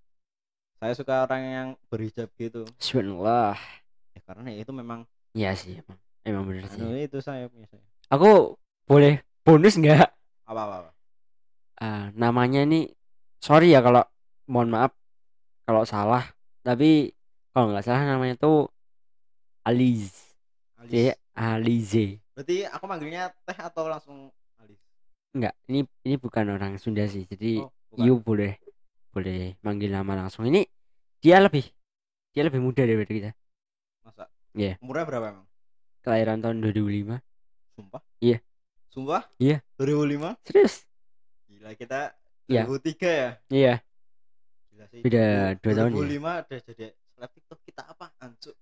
saya 0.78 0.94
suka 0.94 1.26
orang 1.26 1.42
yang 1.42 1.68
berhijab 1.90 2.30
gitu 2.38 2.62
Subhanallah. 2.78 3.58
ya 4.14 4.20
karena 4.22 4.46
ya 4.48 4.62
itu 4.62 4.70
memang 4.70 5.02
Iya 5.34 5.58
sih, 5.58 5.82
emang. 6.24 6.44
Bener 6.44 6.64
sih. 6.68 6.80
anu 6.80 6.96
itu 6.96 7.18
saya 7.20 7.46
punya 7.46 7.68
saya 7.68 7.84
Aku 8.12 8.56
boleh 8.84 9.24
bonus 9.40 9.76
nggak? 9.76 10.08
apa 10.44 10.60
apa, 10.60 10.74
apa. 10.84 10.90
Ah, 11.76 12.04
namanya 12.12 12.64
ini 12.64 12.92
sorry 13.40 13.72
ya 13.72 13.80
kalau 13.80 14.04
mohon 14.44 14.68
maaf 14.68 14.92
kalau 15.64 15.84
salah 15.84 16.20
tapi 16.60 17.16
kalau 17.50 17.72
nggak 17.72 17.80
salah 17.82 18.04
namanya 18.04 18.36
tuh 18.36 18.68
Aliz 19.64 20.12
Alis. 20.76 20.92
C 20.92 21.16
Alize 21.32 22.20
berarti 22.36 22.68
aku 22.68 22.84
manggilnya 22.84 23.32
Teh 23.42 23.56
atau 23.56 23.88
langsung 23.88 24.28
Alis 24.60 24.76
enggak 25.32 25.56
ini 25.66 25.88
ini 26.04 26.14
bukan 26.20 26.52
orang 26.52 26.76
Sunda 26.76 27.08
sih 27.08 27.24
jadi 27.24 27.64
oh, 27.64 27.72
bukan. 27.88 28.04
you 28.04 28.14
boleh 28.20 28.52
boleh 29.10 29.56
manggil 29.64 29.88
nama 29.88 30.28
langsung 30.28 30.44
ini 30.44 30.68
dia 31.24 31.40
lebih 31.40 31.64
dia 32.36 32.44
lebih 32.44 32.60
muda 32.60 32.84
daripada 32.84 33.12
kita 33.12 33.30
masa 34.04 34.24
Iya. 34.52 34.76
umurnya 34.84 35.08
berapa 35.08 35.26
emang 35.32 35.46
kelahiran 36.04 36.38
tahun 36.44 36.60
2005 36.60 37.16
sumpah? 37.74 38.02
Iya. 38.20 38.38
sumpah? 38.92 39.22
Iya. 39.40 39.58
2005 39.80 40.36
serius? 40.44 40.84
Gila 41.48 41.72
kita 41.74 42.12
Iya. 42.44 42.68
2003 42.68 43.08
ya? 43.08 43.30
Iya. 43.48 43.74
Gila 44.68 44.84
sih. 44.92 45.00
Beda 45.00 45.24
dua 45.64 45.72
tahun 45.72 45.90
ya? 45.90 45.96
2005 45.96 46.44
udah 46.44 46.60
jadi 46.68 46.86
seleb 46.92 47.30
TikTok 47.32 47.60
kita 47.64 47.82
apa? 47.88 48.06
Ancuk 48.20 48.56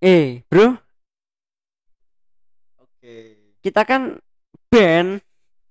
eh 0.00 0.40
bro. 0.48 0.80
Oke. 2.80 3.16
Kita 3.60 3.84
kan 3.84 4.16
band 4.72 5.20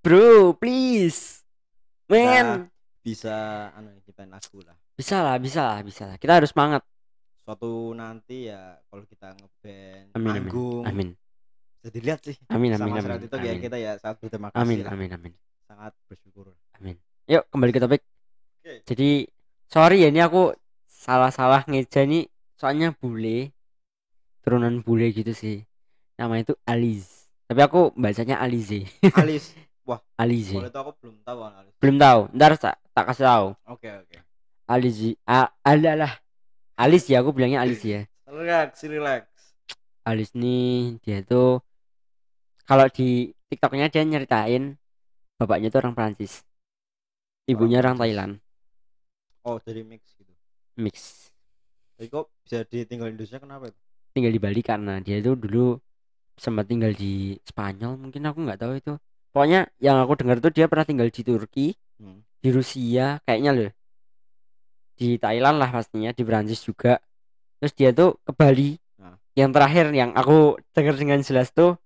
bro 0.05 0.53
please. 0.53 1.41
Man. 2.05 2.69
Bisa 3.01 3.69
anu 3.73 3.97
lagu 4.29 4.59
lah. 4.61 4.77
Bisa 4.93 5.25
lah 5.25 5.35
bisa 5.41 5.61
lah 5.65 5.79
bisa 5.81 6.03
lah. 6.05 6.17
Kita 6.21 6.37
harus 6.37 6.53
semangat 6.53 6.85
suatu 7.49 7.97
nanti 7.97 8.45
ya 8.45 8.77
kalau 8.93 9.09
kita 9.09 9.33
ngeband 9.33 10.13
Amin, 10.13 10.29
amin. 10.29 10.41
manggung 10.45 10.85
amin. 10.85 11.09
bisa 11.81 11.89
dilihat 11.89 12.21
sih 12.21 12.37
amin 12.45 12.77
amin 12.77 12.93
sama 12.93 13.01
amin 13.01 13.25
itu 13.25 13.37
ya 13.41 13.53
amin. 13.57 13.61
kita 13.65 13.77
ya 13.81 13.91
sangat 13.97 14.17
berterima 14.21 14.47
kasih 14.53 14.61
amin 14.61 14.77
lah. 14.85 14.91
amin 14.93 15.09
amin. 15.17 15.33
Sangat 15.65 15.93
bersyukur. 16.05 16.53
Yuk 17.25 17.43
kembali 17.49 17.71
ke 17.73 17.81
topik. 17.81 18.01
Oke. 18.61 18.73
jadi 18.85 19.09
sorry 19.65 20.05
ya 20.05 20.13
ini 20.13 20.21
aku 20.21 20.53
salah-salah 20.85 21.65
ngeja 21.65 22.05
nih 22.05 22.29
soalnya 22.53 22.93
bule 22.93 23.49
turunan 24.45 24.85
bule 24.85 25.09
gitu 25.09 25.33
sih. 25.33 25.65
Namanya 26.21 26.53
itu 26.53 26.55
Aliz. 26.69 27.33
Tapi 27.49 27.65
aku 27.65 27.97
bacanya 27.97 28.37
Alize. 28.45 28.85
Alis 29.17 29.57
Alize. 30.21 30.53
kalau 30.53 30.69
itu 30.69 30.79
aku 30.85 30.91
belum 31.01 31.17
tahu 31.25 31.39
Alis 31.49 31.73
belum 31.81 31.97
tahu. 31.97 32.19
Ntar 32.29 32.61
tak, 32.61 32.77
tak 32.93 33.05
kasih 33.09 33.25
tahu. 33.25 33.47
Oke 33.73 33.89
oke. 33.89 34.17
Alizi 34.69 35.17
ah, 35.25 35.49
adalah 35.65 36.21
Alis 36.79 37.11
ya 37.11 37.19
aku 37.19 37.35
bilangnya 37.35 37.59
Alis 37.59 37.83
ya. 37.83 38.07
Relax 38.23 38.87
relax. 38.87 39.23
Alis 40.07 40.31
nih 40.31 40.95
dia 41.03 41.19
tuh 41.27 41.59
kalau 42.63 42.87
di 42.87 43.35
TikToknya 43.51 43.91
dia 43.91 44.07
nyeritain 44.07 44.79
bapaknya 45.35 45.67
tuh 45.67 45.83
orang 45.83 45.93
Prancis 45.97 46.47
ibunya 47.49 47.83
orang, 47.83 47.99
Prancis. 47.99 48.15
Thailand. 48.15 48.33
Oh 49.43 49.57
jadi 49.59 49.81
mix 49.83 50.03
gitu. 50.15 50.31
Mix. 50.79 50.95
Tapi 51.99 52.07
kok 52.07 52.31
bisa 52.47 52.63
ditinggal 52.63 53.11
Indonesia 53.11 53.43
kenapa 53.43 53.67
itu? 53.67 53.79
Tinggal 54.15 54.31
di 54.31 54.41
Bali 54.41 54.61
karena 54.63 54.93
dia 55.03 55.19
itu 55.19 55.35
dulu 55.35 55.75
sempat 56.39 56.71
tinggal 56.71 56.95
di 56.95 57.35
Spanyol 57.43 57.99
mungkin 57.99 58.23
aku 58.23 58.39
nggak 58.47 58.59
tahu 58.61 58.73
itu. 58.79 58.93
Pokoknya 59.35 59.67
yang 59.83 59.99
aku 59.99 60.15
dengar 60.15 60.39
tuh 60.39 60.55
dia 60.55 60.71
pernah 60.71 60.87
tinggal 60.87 61.11
di 61.11 61.21
Turki 61.27 61.67
Hmm. 61.99 62.23
di 62.39 62.47
Rusia 62.55 63.19
kayaknya 63.27 63.51
loh 63.51 63.67
di 64.99 65.15
Thailand 65.15 65.55
lah 65.55 65.71
pastinya 65.71 66.11
di 66.11 66.23
Prancis 66.27 66.59
juga. 66.59 66.99
Terus 67.63 67.71
dia 67.71 67.95
tuh 67.95 68.19
ke 68.19 68.35
Bali. 68.35 68.75
Nah. 68.99 69.15
yang 69.31 69.55
terakhir 69.55 69.87
yang 69.95 70.11
aku 70.11 70.59
dengar 70.75 70.99
dengan 70.99 71.23
jelas 71.23 71.55
tuh 71.55 71.79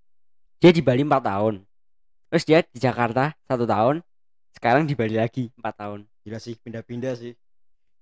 dia 0.58 0.74
di 0.74 0.82
Bali 0.82 1.06
empat 1.06 1.22
tahun. 1.22 1.62
Terus 2.34 2.44
dia 2.44 2.60
di 2.66 2.82
Jakarta 2.82 3.38
satu 3.46 3.70
tahun 3.70 4.02
sekarang 4.58 4.90
di 4.90 4.98
Bali 4.98 5.14
lagi 5.14 5.54
empat 5.54 5.74
tahun. 5.78 6.00
Gila 6.26 6.42
sih 6.42 6.58
pindah-pindah 6.58 7.14
sih. 7.14 7.38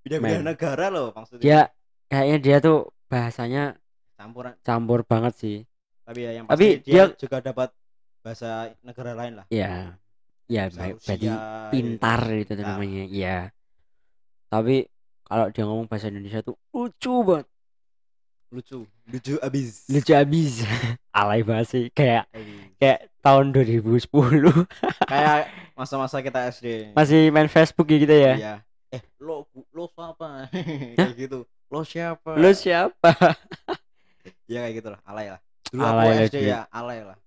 Pindah-pindah 0.07 0.47
negara 0.47 0.87
loh 0.87 1.11
maksudnya. 1.11 1.43
Dia 1.43 1.59
kayaknya 2.07 2.37
dia 2.39 2.57
tuh 2.63 2.79
bahasanya 3.11 3.75
campuran. 4.15 4.55
campur 4.63 5.03
banget 5.03 5.33
sih. 5.35 5.57
Tapi 6.07 6.19
ya 6.23 6.31
yang 6.39 6.45
Tapi 6.47 6.79
pasti 6.79 6.87
dia, 6.87 7.11
dia- 7.11 7.15
juga 7.19 7.37
dapat 7.43 7.69
bahasa 8.23 8.71
negara 8.79 9.11
lain 9.11 9.43
lah. 9.43 9.45
Ya 9.51 9.99
ya 10.51 10.67
baik 10.67 10.99
gitu. 10.99 11.31
pintar 11.71 12.27
itu 12.35 12.51
tuh 12.51 12.59
Pintar. 12.59 12.75
namanya 12.75 13.03
ya 13.07 13.37
tapi 14.51 14.83
kalau 15.31 15.47
dia 15.47 15.63
ngomong 15.63 15.87
bahasa 15.87 16.11
Indonesia 16.11 16.43
tuh 16.43 16.59
lucu 16.75 17.23
banget. 17.23 17.47
Lucu. 18.51 18.83
Lucu 19.07 19.39
abis. 19.39 19.87
Lucu 19.87 20.11
abis. 20.11 20.67
Alay 21.15 21.39
banget 21.39 21.67
sih. 21.71 21.85
Kayak 21.95 22.27
kayak 22.75 23.07
tahun 23.23 23.55
2010 23.55 24.11
kayak 25.11 25.47
masa-masa 25.71 26.19
kita 26.19 26.51
SD 26.51 26.91
masih 26.91 27.31
main 27.31 27.47
Facebook 27.47 27.87
ya 27.87 27.97
gitu 28.03 28.11
ya? 28.11 28.33
Iya. 28.35 28.55
eh 28.91 28.99
lo 29.23 29.47
lo 29.71 29.87
siapa? 29.87 30.51
Kayak 30.99 31.15
gitu. 31.15 31.39
Lo 31.71 31.87
siapa? 31.87 32.35
Lu 32.35 32.51
siapa? 32.51 33.11
Ya 34.51 34.67
kayak 34.67 34.83
gitu 34.83 34.89
lah 34.91 34.99
alay 35.07 35.31
lah. 35.31 35.39
Dulu 35.71 35.79
Alay 35.79 35.95
aku 35.95 36.11
lah, 36.11 36.27
SD 36.27 36.37
ya 36.43 36.59
alay 36.75 36.99
lah. 37.07 37.17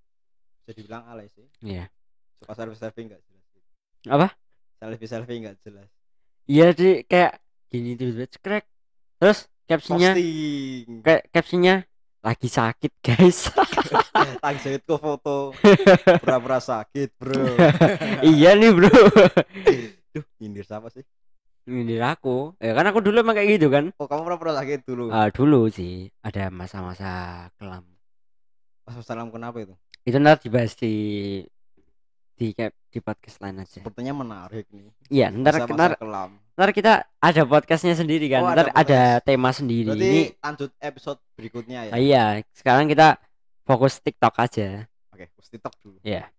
Bisa 0.61 0.71
dibilang 0.77 1.09
alay 1.09 1.33
sih. 1.33 1.49
Iya. 1.65 1.89
Suka 2.37 2.53
selfie 2.53 2.77
selfie 2.77 3.09
nggak 3.09 3.23
jelas 3.25 3.45
apa? 4.13 4.29
Selfie 4.77 5.09
selfie 5.09 5.41
nggak 5.41 5.57
jelas. 5.65 5.89
Iya 6.45 6.67
sih 6.77 7.01
kayak 7.09 7.41
gini 7.75 7.99
tiba-tiba 7.99 8.31
cekrek 8.31 8.65
terus 9.19 9.51
captionnya 9.67 10.15
kayak 11.03 11.23
captionnya 11.35 11.83
lagi 12.25 12.49
sakit 12.49 12.93
guys. 13.05 13.53
Tang 14.43 14.57
ke 14.57 14.81
foto. 14.97 15.53
Pura-pura 16.25 16.57
sakit 16.57 17.21
bro. 17.21 17.37
Iya 18.33 18.57
nih 18.57 18.73
bro. 18.73 18.89
Duh 20.09 20.25
nyindir 20.41 20.65
siapa 20.65 20.89
sih? 20.89 21.05
Ini 21.69 22.01
aku. 22.01 22.57
Ya 22.57 22.73
kan 22.73 22.89
aku 22.89 23.05
dulu 23.05 23.21
emang 23.21 23.37
kayak 23.37 23.61
gitu 23.61 23.69
kan. 23.69 23.93
Oh 24.01 24.09
kamu 24.09 24.25
pura-pura 24.25 24.57
sakit 24.57 24.89
dulu? 24.89 25.13
Ah, 25.13 25.29
dulu 25.29 25.69
sih. 25.69 26.09
Ada 26.25 26.49
masa-masa 26.49 27.53
kelam. 27.61 27.85
Pas 28.89 28.97
salam 29.05 29.29
kenapa 29.29 29.61
itu? 29.61 29.77
Itu 30.09 30.17
ntar 30.17 30.41
dibahas 30.41 30.73
di 30.81 30.95
di 32.41 32.57
di 32.89 32.99
podcast 33.05 33.37
lain 33.45 33.61
aja. 33.61 33.85
Sepertinya 33.85 34.17
menarik 34.17 34.65
nih. 34.73 34.89
Iya 35.13 35.29
ntar 35.29 35.61
Masa-masa 35.61 35.77
ntar 35.77 35.93
kelam 36.01 36.44
ntar 36.55 36.71
kita 36.71 36.93
ada 37.19 37.43
podcastnya 37.43 37.95
sendiri 37.95 38.27
kan 38.29 38.41
Oh, 38.41 38.49
ada 38.49 38.63
ntar 38.63 38.69
ada 38.71 38.85
podcast. 39.11 39.25
tema 39.25 39.51
sendiri 39.51 39.91
Berarti 39.91 40.07
ini 40.07 40.23
lanjut 40.39 40.71
episode 40.79 41.19
berikutnya 41.35 41.79
ya. 41.85 41.91
ah, 41.91 42.01
iya 42.01 42.25
sekarang 42.53 42.87
kita 42.87 43.19
fokus 43.63 43.99
TikTok 43.99 44.35
aja 44.37 44.87
Oke, 45.11 45.27
terus 45.29 45.49
TikTok 45.49 45.75
dulu. 45.81 45.99
ya 46.01 46.31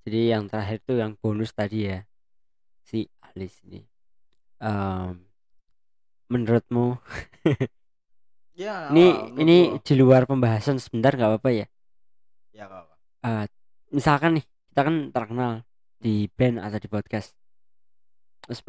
jadi 0.00 0.20
yang 0.32 0.46
terakhir 0.46 0.78
tuh 0.80 0.96
yang 0.96 1.12
bonus 1.16 1.50
tadi 1.50 1.88
ya 1.88 1.98
si 2.80 3.04
Alis 3.20 3.58
ini 3.62 3.82
Em, 4.56 5.18
menurutmu 6.26 6.94
Ya. 8.54 8.86
ini 8.88 9.10
menurut 9.10 9.34
ini 9.36 9.56
gua. 9.66 9.82
di 9.82 9.94
luar 9.96 10.22
pembahasan 10.24 10.78
sebentar 10.78 11.10
nggak 11.10 11.26
apa-apa 11.28 11.50
ya 11.52 11.66
ya 12.54 12.64
gak 12.64 12.80
apa. 12.80 12.94
Eh, 13.24 13.44
misalkan 13.90 14.38
nih 14.38 14.44
kita 14.70 14.80
kan 14.80 14.96
terkenal 15.10 15.52
di 15.98 16.30
band 16.30 16.62
atau 16.62 16.78
di 16.78 16.86
podcast 16.86 17.34
terus 18.40 18.62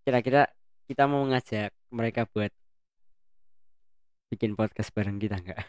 kira-kira 0.00 0.48
kita 0.84 1.04
mau 1.04 1.22
ngajak 1.24 1.70
mereka 1.88 2.26
buat 2.26 2.50
bikin 4.28 4.54
podcast 4.54 4.90
bareng 4.90 5.18
kita 5.18 5.38
nggak 5.38 5.60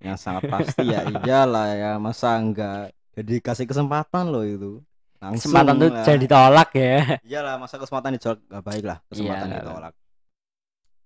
Yang 0.00 0.18
sangat 0.20 0.42
pasti 0.48 0.84
ya 0.86 1.00
iyalah 1.06 1.68
ya 1.72 1.90
masa 1.96 2.36
enggak 2.36 2.92
jadi 3.14 3.38
kasih 3.38 3.64
kesempatan 3.64 4.26
loh 4.26 4.42
itu. 4.42 4.82
Langsung 5.22 5.54
kesempatan 5.54 5.74
tuh 5.78 5.90
jangan 6.02 6.20
ditolak 6.20 6.70
ya 6.74 6.96
Iyalah 7.22 7.54
masa 7.56 7.78
kesempatan 7.78 8.10
ditolak 8.12 8.40
gak 8.44 8.60
baik 8.60 8.84
lah 8.84 8.98
kesempatan 9.06 9.46
Iya. 9.48 9.56
ditolak. 9.62 9.94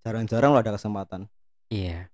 Jarang-jarang 0.01 0.51
lo 0.51 0.59
ada 0.59 0.73
kesempatan. 0.73 1.21
iya 1.69 2.09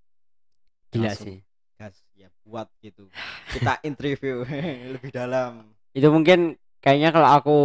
gila 0.91 1.11
Langsung. 1.11 1.27
sih 1.27 1.39
Gas 1.75 1.95
ya 2.13 2.29
buat 2.43 2.67
gitu. 2.79 3.07
Kita 3.51 3.79
interview 3.83 4.43
lebih 4.95 5.11
dalam. 5.11 5.71
itu 5.91 6.07
mungkin 6.11 6.59
kayaknya 6.79 7.11
kalau 7.11 7.29
aku 7.31 7.59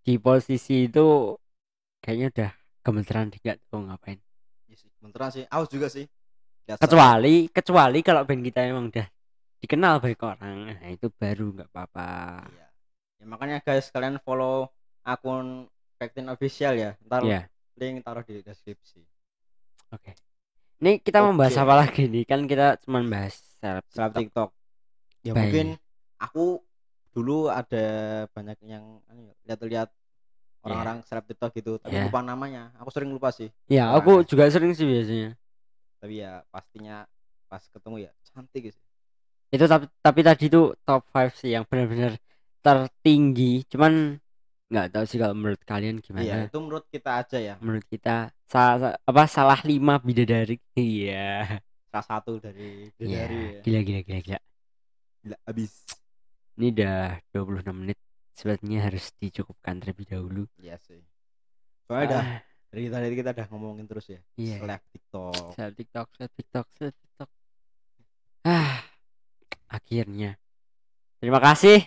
di 0.00 0.16
posisi 0.16 0.86
itu 0.86 1.34
kayaknya 2.00 2.26
udah 2.32 2.50
gemeteran 2.80 3.28
dikit 3.28 3.56
tuh 3.68 3.84
ngapain 3.84 4.18
Iya 4.66 4.76
sih, 4.78 4.90
beneran 4.98 5.30
sih. 5.30 5.44
Aus 5.50 5.66
juga 5.66 5.90
sih. 5.90 6.06
Lihat 6.64 6.78
kecuali 6.78 7.50
kecuali 7.50 7.98
kalau 8.00 8.22
band 8.22 8.42
kita 8.42 8.60
emang 8.62 8.88
udah 8.88 9.06
dikenal 9.60 10.00
banyak 10.00 10.22
orang 10.22 10.56
nah 10.72 10.88
itu 10.88 11.12
baru 11.12 11.46
nggak 11.52 11.68
apa-apa 11.68 12.08
Iya. 12.48 12.66
Ya 13.20 13.24
makanya 13.28 13.56
guys 13.60 13.92
kalian 13.92 14.16
follow 14.18 14.72
akun 15.02 15.68
Pektin 16.00 16.32
official 16.32 16.72
ya. 16.72 16.96
Ntar 17.04 17.20
Iya. 17.22 17.42
link 17.76 18.00
taruh 18.00 18.24
di 18.24 18.40
deskripsi. 18.40 19.04
Oke. 19.92 20.16
Ini 20.80 20.96
kita 21.04 21.20
membahas 21.20 21.60
Oke. 21.60 21.62
apa 21.62 21.74
lagi 21.76 22.02
nih? 22.08 22.24
Kan 22.24 22.48
kita 22.48 22.80
cuma 22.80 23.04
bahas 23.04 23.36
seleb 23.60 23.84
TikTok. 23.84 24.12
TikTok. 24.16 24.50
Ya 25.20 25.32
Baik. 25.36 25.40
mungkin 25.44 25.66
aku 26.16 26.64
dulu 27.12 27.52
ada 27.52 27.84
banyak 28.32 28.56
yang 28.64 29.04
anu 29.04 29.28
ya, 29.28 29.34
lihat-lihat 29.44 29.88
orang-orang 30.60 31.00
seleb 31.04 31.24
TikTok 31.24 31.50
gitu, 31.54 31.72
tapi 31.76 31.94
Iya. 31.94 32.04
lupa 32.06 32.20
namanya. 32.20 32.70
Aku 32.76 32.90
sering 32.90 33.08
lupa 33.08 33.28
sih. 33.30 33.48
Ya, 33.66 33.88
Orangnya. 33.88 33.98
aku 33.98 34.12
juga 34.24 34.44
sering 34.46 34.72
sih 34.72 34.84
biasanya. 34.84 35.30
Tapi 35.98 36.14
ya 36.16 36.44
pastinya 36.48 36.96
pas 37.46 37.62
ketemu 37.62 37.96
ya 38.04 38.10
cantik 38.26 38.70
sih. 38.70 38.84
Itu 39.50 39.64
tapi 39.64 39.90
tapi 39.98 40.20
tadi 40.20 40.44
tuh 40.46 40.78
top 40.80 41.02
5 41.08 41.32
sih 41.34 41.50
yang 41.50 41.64
benar-benar 41.64 42.14
tertinggi. 42.60 43.64
Cuman 43.66 44.16
nggak 44.70 44.86
tahu 44.90 45.04
sih 45.04 45.18
kalau 45.18 45.34
menurut 45.34 45.58
kalian 45.64 45.98
Iya, 45.98 46.04
gimana. 46.04 46.46
itu 46.46 46.58
menurut 46.58 46.86
kita 46.86 47.10
aja 47.18 47.38
ya. 47.38 47.54
Menurut 47.58 47.82
kita 47.84 48.30
sa- 48.46 48.78
sa- 48.78 48.98
apa 49.00 49.22
salah 49.26 49.58
lima 49.62 49.98
bidadari. 49.98 50.60
Iya. 50.74 51.58
Salah 51.90 52.06
satu 52.06 52.38
dari 52.38 52.86
Iya. 52.96 53.18
dari 53.18 53.38
ya. 53.42 53.60
Gila 53.66 53.80
gila 53.82 54.00
gila 54.00 54.20
gila. 54.22 54.40
Gila, 55.20 55.36
habis. 55.42 55.72
Ini 56.54 56.66
udah 56.70 56.98
26 57.32 57.74
menit. 57.74 57.98
Sepertinya 58.40 58.88
harus 58.88 59.12
dicukupkan 59.20 59.84
terlebih 59.84 60.08
dahulu. 60.08 60.48
Iya 60.56 60.80
sih. 60.80 61.04
Soalnya 61.84 62.06
dah 62.08 62.24
Ah, 62.24 62.40
dari 62.72 62.88
tadi 62.88 63.12
kita 63.12 63.36
udah 63.36 63.46
ngomongin 63.52 63.84
terus 63.84 64.08
ya. 64.08 64.20
Iya. 64.40 64.64
Seleb 64.64 64.82
TikTok. 64.96 65.44
Seleb 65.52 65.74
TikTok, 65.76 66.06
seleb 66.16 66.32
TikTok, 66.32 66.66
seleb 66.80 66.94
TikTok. 66.96 67.30
Ah, 68.48 68.80
akhirnya. 69.68 70.40
Terima 71.20 71.36
kasih. 71.36 71.84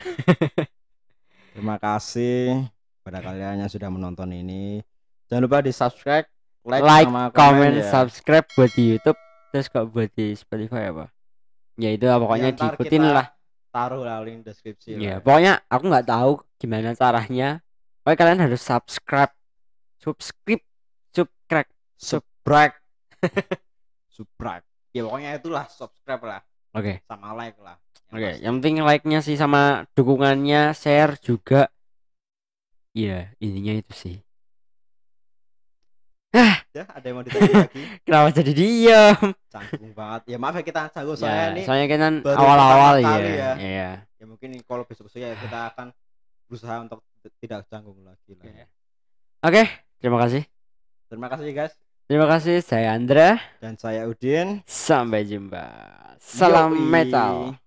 Terima 1.52 1.76
kasih 1.76 2.64
pada 3.04 3.20
kalian 3.20 3.60
yang 3.60 3.68
sudah 3.68 3.92
menonton 3.92 4.32
ini. 4.32 4.80
Jangan 5.28 5.42
lupa 5.44 5.60
di 5.60 5.68
subscribe, 5.68 6.24
like, 6.64 6.80
Like, 6.80 7.04
sama 7.12 7.28
comment, 7.28 7.76
ya. 7.76 7.84
subscribe 7.84 8.48
buat 8.56 8.72
di 8.72 8.96
YouTube, 8.96 9.20
terus 9.52 9.68
kok 9.68 9.84
buat 9.92 10.08
di 10.16 10.32
Spotify 10.32 10.88
apa? 10.88 11.12
Ya 11.76 11.92
itu 11.92 12.08
lah, 12.08 12.16
pokoknya 12.16 12.52
Ya, 12.52 12.56
diikutin 12.56 13.04
kita 13.04 13.12
lah. 13.12 13.26
Taruh 13.72 14.04
lah 14.04 14.20
link 14.20 14.44
deskripsi. 14.44 15.00
Ya, 15.00 15.16
lah. 15.16 15.24
pokoknya 15.24 15.52
aku 15.66 15.84
nggak 15.88 16.06
tahu 16.06 16.32
gimana 16.60 16.92
caranya. 16.92 17.64
Pokoknya 18.04 18.18
kalian 18.20 18.40
harus 18.44 18.60
subscribe, 18.60 19.32
subscribe, 19.96 20.64
subscribe. 21.08 21.70
subscribe. 21.96 22.74
subscribe. 24.14 24.64
Ya 24.92 25.08
pokoknya 25.08 25.30
itulah 25.40 25.64
subscribe 25.72 26.20
lah 26.20 26.42
Oke, 26.72 27.04
sama 27.04 27.32
like 27.32 27.56
lah. 27.60 27.76
Oke. 28.12 28.36
pasti. 28.36 28.44
Yang 28.44 28.54
penting 28.60 28.76
like-nya 28.84 29.20
sih 29.24 29.36
sama 29.36 29.88
dukungannya, 29.96 30.72
share 30.76 31.16
juga. 31.20 31.68
Iya, 32.92 33.32
intinya 33.40 33.72
itu 33.76 33.92
sih. 33.96 34.16
Ya, 36.72 36.88
ada 36.88 37.04
yang 37.04 37.20
mau 37.20 37.24
ditanya 37.24 37.68
lagi? 37.68 37.82
Kenapa 38.08 38.28
jadi 38.32 38.52
diem? 38.56 39.16
Canggung 39.52 39.92
banget. 39.92 40.20
Ya 40.32 40.36
maaf 40.40 40.54
ya 40.56 40.64
kita 40.64 40.80
canggung 40.88 41.16
Ya, 41.16 41.20
soalnya 41.20 41.46
ini. 41.52 41.62
soalnya 41.68 41.86
kan 41.92 42.14
baru 42.24 42.38
awal-awal 42.40 42.94
ya. 42.96 43.12
ya. 43.20 43.52
Iya. 43.60 43.90
Ya 44.16 44.24
mungkin 44.24 44.56
kalau 44.64 44.88
besok-besok 44.88 45.20
ya 45.20 45.36
kita 45.36 45.58
akan 45.76 45.92
berusaha 46.48 46.76
untuk 46.80 47.04
tidak 47.38 47.68
canggung 47.68 48.00
lagi 48.00 48.32
lah. 48.32 48.44
Iya. 48.48 48.66
Oke, 49.44 49.62
terima 50.00 50.16
kasih. 50.24 50.42
Terima 51.12 51.28
kasih 51.28 51.52
guys 51.52 51.74
Terima 52.08 52.26
kasih. 52.28 52.60
Saya 52.60 52.96
Andra. 52.96 53.36
dan 53.60 53.76
saya 53.76 54.04
Udin. 54.08 54.60
Sampai 54.64 55.24
jumpa. 55.24 55.64
Salam 56.16 56.72
Yoi. 56.72 56.88
metal. 56.88 57.61